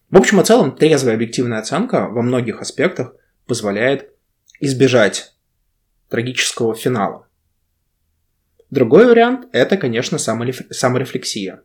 В 0.09 0.17
общем 0.17 0.41
и 0.41 0.43
целом, 0.43 0.75
трезвая 0.75 1.13
объективная 1.13 1.59
оценка 1.59 2.07
во 2.07 2.21
многих 2.21 2.61
аспектах 2.61 3.13
позволяет 3.45 4.11
избежать 4.59 5.35
трагического 6.09 6.75
финала. 6.75 7.27
Другой 8.69 9.05
вариант– 9.05 9.47
это, 9.51 9.77
конечно, 9.77 10.17
саморефлексия. 10.17 11.63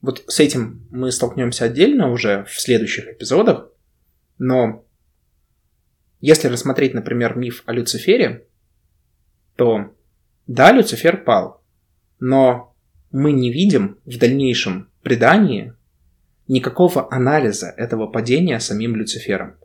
Вот 0.00 0.24
с 0.26 0.40
этим 0.40 0.86
мы 0.90 1.10
столкнемся 1.10 1.64
отдельно 1.64 2.10
уже 2.10 2.44
в 2.44 2.60
следующих 2.60 3.08
эпизодах, 3.08 3.70
но 4.38 4.84
если 6.20 6.48
рассмотреть, 6.48 6.94
например, 6.94 7.36
миф 7.36 7.62
о 7.66 7.72
Люцифере, 7.72 8.46
то 9.56 9.94
да, 10.46 10.72
Люцифер 10.72 11.24
пал, 11.24 11.62
но 12.20 12.74
мы 13.10 13.32
не 13.32 13.52
видим 13.52 13.98
в 14.04 14.18
дальнейшем 14.18 14.90
предании 15.02 15.74
никакого 16.46 17.12
анализа 17.12 17.68
этого 17.76 18.06
падения 18.06 18.58
самим 18.60 18.96
Люцифером. 18.96 19.56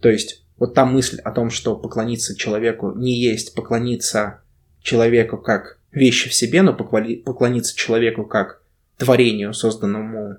То 0.00 0.08
есть 0.08 0.44
вот 0.58 0.74
та 0.74 0.84
мысль 0.84 1.18
о 1.20 1.32
том, 1.32 1.50
что 1.50 1.76
поклониться 1.76 2.36
человеку 2.36 2.92
не 2.92 3.14
есть 3.18 3.54
поклониться 3.54 4.42
человеку 4.80 5.38
как 5.38 5.78
вещи 5.90 6.28
в 6.28 6.34
себе, 6.34 6.62
но 6.62 6.74
поклониться 6.74 7.74
человеку 7.76 8.24
как 8.24 8.62
творению, 8.96 9.52
созданному 9.52 10.38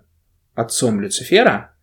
отцом 0.56 1.00
Люцифера, 1.02 1.76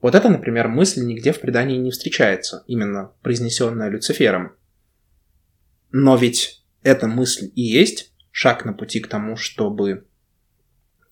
вот 0.00 0.14
это, 0.14 0.28
например, 0.28 0.68
мысль 0.68 1.02
нигде 1.02 1.32
в 1.32 1.40
предании 1.40 1.76
не 1.76 1.90
встречается, 1.90 2.64
именно 2.66 3.12
произнесенная 3.22 3.90
Люцифером. 3.90 4.52
Но 5.92 6.16
ведь 6.16 6.64
эта 6.82 7.06
мысль 7.06 7.50
и 7.54 7.62
есть 7.62 8.12
шаг 8.30 8.64
на 8.64 8.72
пути 8.72 9.00
к 9.00 9.08
тому, 9.08 9.36
чтобы 9.36 10.06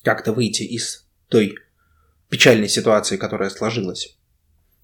как-то 0.02 0.32
выйти 0.32 0.62
из 0.62 1.06
той 1.28 1.56
печальной 2.30 2.68
ситуации, 2.68 3.16
которая 3.16 3.50
сложилась. 3.50 4.16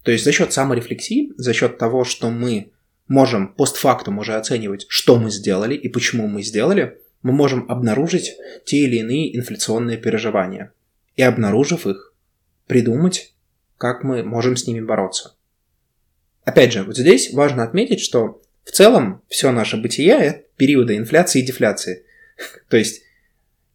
То 0.03 0.11
есть 0.11 0.23
за 0.23 0.31
счет 0.31 0.53
саморефлексии, 0.53 1.33
за 1.37 1.53
счет 1.53 1.77
того, 1.79 2.03
что 2.03 2.29
мы 2.29 2.73
можем 3.07 3.53
постфактум 3.53 4.19
уже 4.19 4.35
оценивать, 4.35 4.85
что 4.87 5.17
мы 5.17 5.31
сделали 5.31 5.75
и 5.75 5.89
почему 5.89 6.27
мы 6.27 6.43
сделали, 6.43 7.01
мы 7.25 7.33
можем 7.33 7.65
обнаружить 7.71 8.37
те 8.65 8.77
или 8.77 8.97
иные 8.97 9.35
инфляционные 9.35 9.97
переживания. 9.97 10.71
И 11.15 11.23
обнаружив 11.23 11.87
их, 11.87 12.13
придумать, 12.67 13.33
как 13.79 14.03
мы 14.03 14.21
можем 14.21 14.55
с 14.55 14.67
ними 14.67 14.81
бороться. 14.81 15.35
Опять 16.43 16.71
же, 16.71 16.83
вот 16.83 16.95
здесь 16.95 17.33
важно 17.33 17.63
отметить, 17.63 17.99
что 17.99 18.43
в 18.63 18.69
целом 18.69 19.23
все 19.27 19.51
наше 19.51 19.77
бытие– 19.77 20.13
это 20.19 20.43
периоды 20.55 20.97
инфляции 20.97 21.41
и 21.41 21.45
дефляции. 21.45 22.05
То 22.69 22.77
есть 22.77 23.01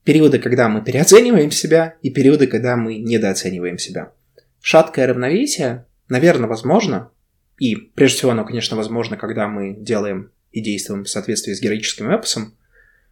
периоды, 0.04 0.38
когда 0.38 0.68
мы 0.68 0.84
переоцениваем 0.84 1.50
себя, 1.50 1.96
и 2.02 2.10
периоды, 2.10 2.46
когда 2.46 2.76
мы 2.76 2.98
недооцениваем 2.98 3.78
себя. 3.78 4.12
Шаткое 4.60 5.08
равновесие, 5.08 5.86
наверное, 6.08 6.48
возможно, 6.48 7.10
и 7.58 7.74
прежде 7.74 8.18
всего 8.18 8.30
оно, 8.30 8.44
конечно, 8.44 8.76
возможно, 8.76 9.16
когда 9.16 9.48
мы 9.48 9.74
делаем 9.74 10.30
и 10.52 10.60
действуем 10.60 11.02
в 11.02 11.10
соответствии 11.10 11.52
с 11.52 11.60
героическим 11.60 12.10
эпосом, 12.10 12.54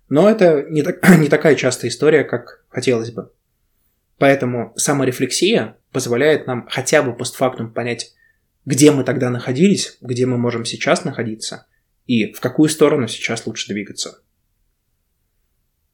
но 0.08 0.28
это 0.28 0.64
не, 0.68 0.82
так, 0.82 1.06
не 1.18 1.28
такая 1.28 1.54
частая 1.54 1.90
история, 1.90 2.24
как 2.24 2.64
хотелось 2.68 3.10
бы. 3.10 3.32
Поэтому 4.18 4.72
саморефлексия 4.76 5.76
позволяет 5.92 6.46
нам 6.46 6.66
хотя 6.68 7.02
бы 7.02 7.14
постфактум 7.14 7.72
понять, 7.72 8.14
где 8.64 8.90
мы 8.90 9.04
тогда 9.04 9.30
находились, 9.30 9.96
где 10.00 10.26
мы 10.26 10.38
можем 10.38 10.64
сейчас 10.64 11.04
находиться, 11.04 11.66
и 12.06 12.32
в 12.32 12.40
какую 12.40 12.68
сторону 12.68 13.06
сейчас 13.08 13.46
лучше 13.46 13.72
двигаться. 13.72 14.20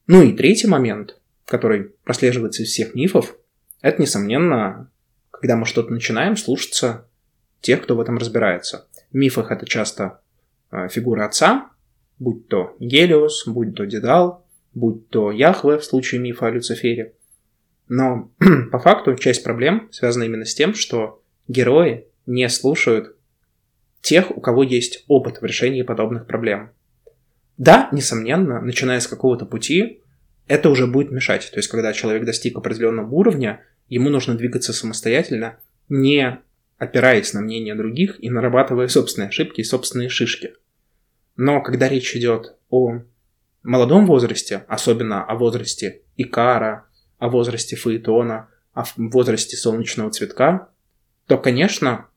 Ну 0.07 0.23
и 0.23 0.33
третий 0.33 0.67
момент, 0.67 1.19
который 1.45 1.95
прослеживается 2.03 2.63
из 2.63 2.69
всех 2.69 2.95
мифов, 2.95 3.35
это, 3.81 4.01
несомненно, 4.01 4.91
когда 5.31 5.55
мы 5.55 5.65
что-то 5.65 5.91
начинаем, 5.91 6.37
слушаться 6.37 7.07
тех, 7.61 7.83
кто 7.83 7.95
в 7.95 8.01
этом 8.01 8.17
разбирается. 8.17 8.87
В 9.11 9.15
мифах 9.15 9.51
это 9.51 9.65
часто 9.65 10.21
э, 10.71 10.87
фигура 10.89 11.25
отца, 11.25 11.69
будь 12.19 12.47
то 12.47 12.75
Гелиос, 12.79 13.47
будь 13.47 13.75
то 13.75 13.85
Дедал, 13.85 14.45
будь 14.73 15.09
то 15.09 15.31
Яхве 15.31 15.77
в 15.77 15.83
случае 15.83 16.21
мифа 16.21 16.47
о 16.47 16.51
Люцифере. 16.51 17.13
Но 17.87 18.31
по 18.71 18.79
факту 18.79 19.15
часть 19.15 19.43
проблем 19.43 19.89
связана 19.91 20.23
именно 20.23 20.45
с 20.45 20.55
тем, 20.55 20.73
что 20.73 21.21
герои 21.47 22.05
не 22.25 22.47
слушают 22.49 23.15
тех, 24.01 24.35
у 24.35 24.39
кого 24.39 24.63
есть 24.63 25.03
опыт 25.07 25.41
в 25.41 25.45
решении 25.45 25.81
подобных 25.81 26.27
проблем. 26.27 26.71
Да, 27.57 27.89
несомненно, 27.91 28.61
начиная 28.61 28.99
с 28.99 29.07
какого-то 29.07 29.45
пути, 29.45 30.01
это 30.47 30.69
уже 30.69 30.87
будет 30.87 31.11
мешать. 31.11 31.49
То 31.51 31.57
есть, 31.57 31.69
когда 31.69 31.93
человек 31.93 32.25
достиг 32.25 32.57
определенного 32.57 33.09
уровня, 33.09 33.61
ему 33.87 34.09
нужно 34.09 34.35
двигаться 34.35 34.73
самостоятельно, 34.73 35.57
не 35.89 36.39
опираясь 36.77 37.33
на 37.33 37.41
мнение 37.41 37.75
других 37.75 38.21
и 38.21 38.29
нарабатывая 38.29 38.87
собственные 38.87 39.29
ошибки 39.29 39.61
и 39.61 39.63
собственные 39.63 40.09
шишки. 40.09 40.53
Но 41.35 41.61
когда 41.61 41.87
речь 41.87 42.15
идет 42.15 42.55
о 42.69 43.01
молодом 43.63 44.05
возрасте, 44.05 44.65
особенно 44.67 45.23
о 45.23 45.35
возрасте 45.35 46.01
Икара, 46.17 46.87
о 47.17 47.29
возрасте 47.29 47.75
Фаэтона, 47.75 48.49
о 48.73 48.83
возрасте 48.97 49.57
солнечного 49.57 50.11
цветка, 50.11 50.69
то, 51.27 51.37
конечно, 51.37 52.07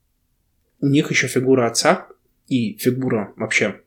у 0.80 0.86
них 0.86 1.10
еще 1.10 1.26
фигура 1.26 1.66
отца 1.66 2.08
и 2.46 2.76
фигура 2.78 3.32
вообще 3.36 3.80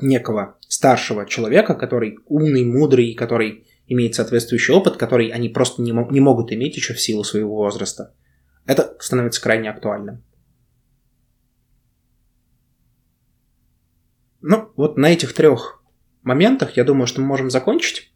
некого 0.00 0.56
старшего 0.68 1.26
человека, 1.26 1.74
который 1.74 2.18
умный, 2.26 2.64
мудрый, 2.64 3.14
который 3.14 3.66
имеет 3.86 4.14
соответствующий 4.14 4.72
опыт, 4.72 4.96
который 4.96 5.28
они 5.28 5.48
просто 5.48 5.82
не, 5.82 5.92
не 6.10 6.20
могут 6.20 6.52
иметь 6.52 6.76
еще 6.76 6.94
в 6.94 7.00
силу 7.00 7.24
своего 7.24 7.56
возраста. 7.56 8.14
Это 8.66 8.96
становится 9.00 9.42
крайне 9.42 9.68
актуальным. 9.68 10.22
Ну, 14.40 14.72
вот 14.76 14.96
на 14.96 15.12
этих 15.12 15.32
трех 15.34 15.82
моментах 16.22 16.76
я 16.76 16.84
думаю, 16.84 17.06
что 17.06 17.20
мы 17.20 17.26
можем 17.26 17.50
закончить. 17.50 18.12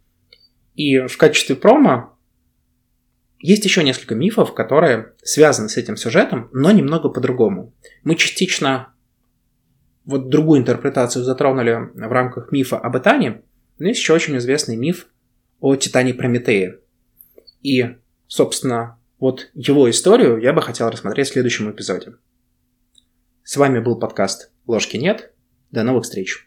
И 0.75 1.01
в 1.07 1.17
качестве 1.17 1.55
промо 1.55 2.19
Есть 3.39 3.65
еще 3.65 3.85
несколько 3.85 4.15
мифов, 4.15 4.55
которые 4.55 5.13
связаны 5.23 5.69
с 5.69 5.77
этим 5.77 5.97
сюжетом, 5.97 6.49
но 6.53 6.71
немного 6.71 7.11
по-другому. 7.11 7.75
Мы 8.03 8.17
частично 8.17 8.95
вот 10.07 10.31
другую 10.31 10.61
интерпретацию 10.61 11.25
затронули 11.25 11.91
в 11.93 12.11
рамках 12.11 12.53
мифа 12.53 12.79
об 12.79 12.97
Итане, 12.97 13.43
но 13.79 13.89
есть 13.89 14.01
еще 14.01 14.15
очень 14.15 14.37
известный 14.39 14.77
миф 14.77 15.09
о 15.61 15.77
Титане 15.77 16.15
Прометее. 16.15 16.81
И, 17.63 17.97
собственно, 18.27 18.99
вот 19.19 19.51
его 19.53 19.91
историю 19.91 20.39
я 20.39 20.55
бы 20.55 20.63
хотел 20.63 20.89
рассмотреть 20.89 21.29
в 21.29 21.33
следующем 21.33 21.71
эпизоде. 21.71 22.15
С 23.43 23.57
вами 23.59 23.79
был 23.79 23.99
подкаст 23.99 24.53
«Ложки 24.67 24.97
нет». 24.97 25.34
До 25.75 25.83
новых 25.83 26.05
встреч! 26.05 26.47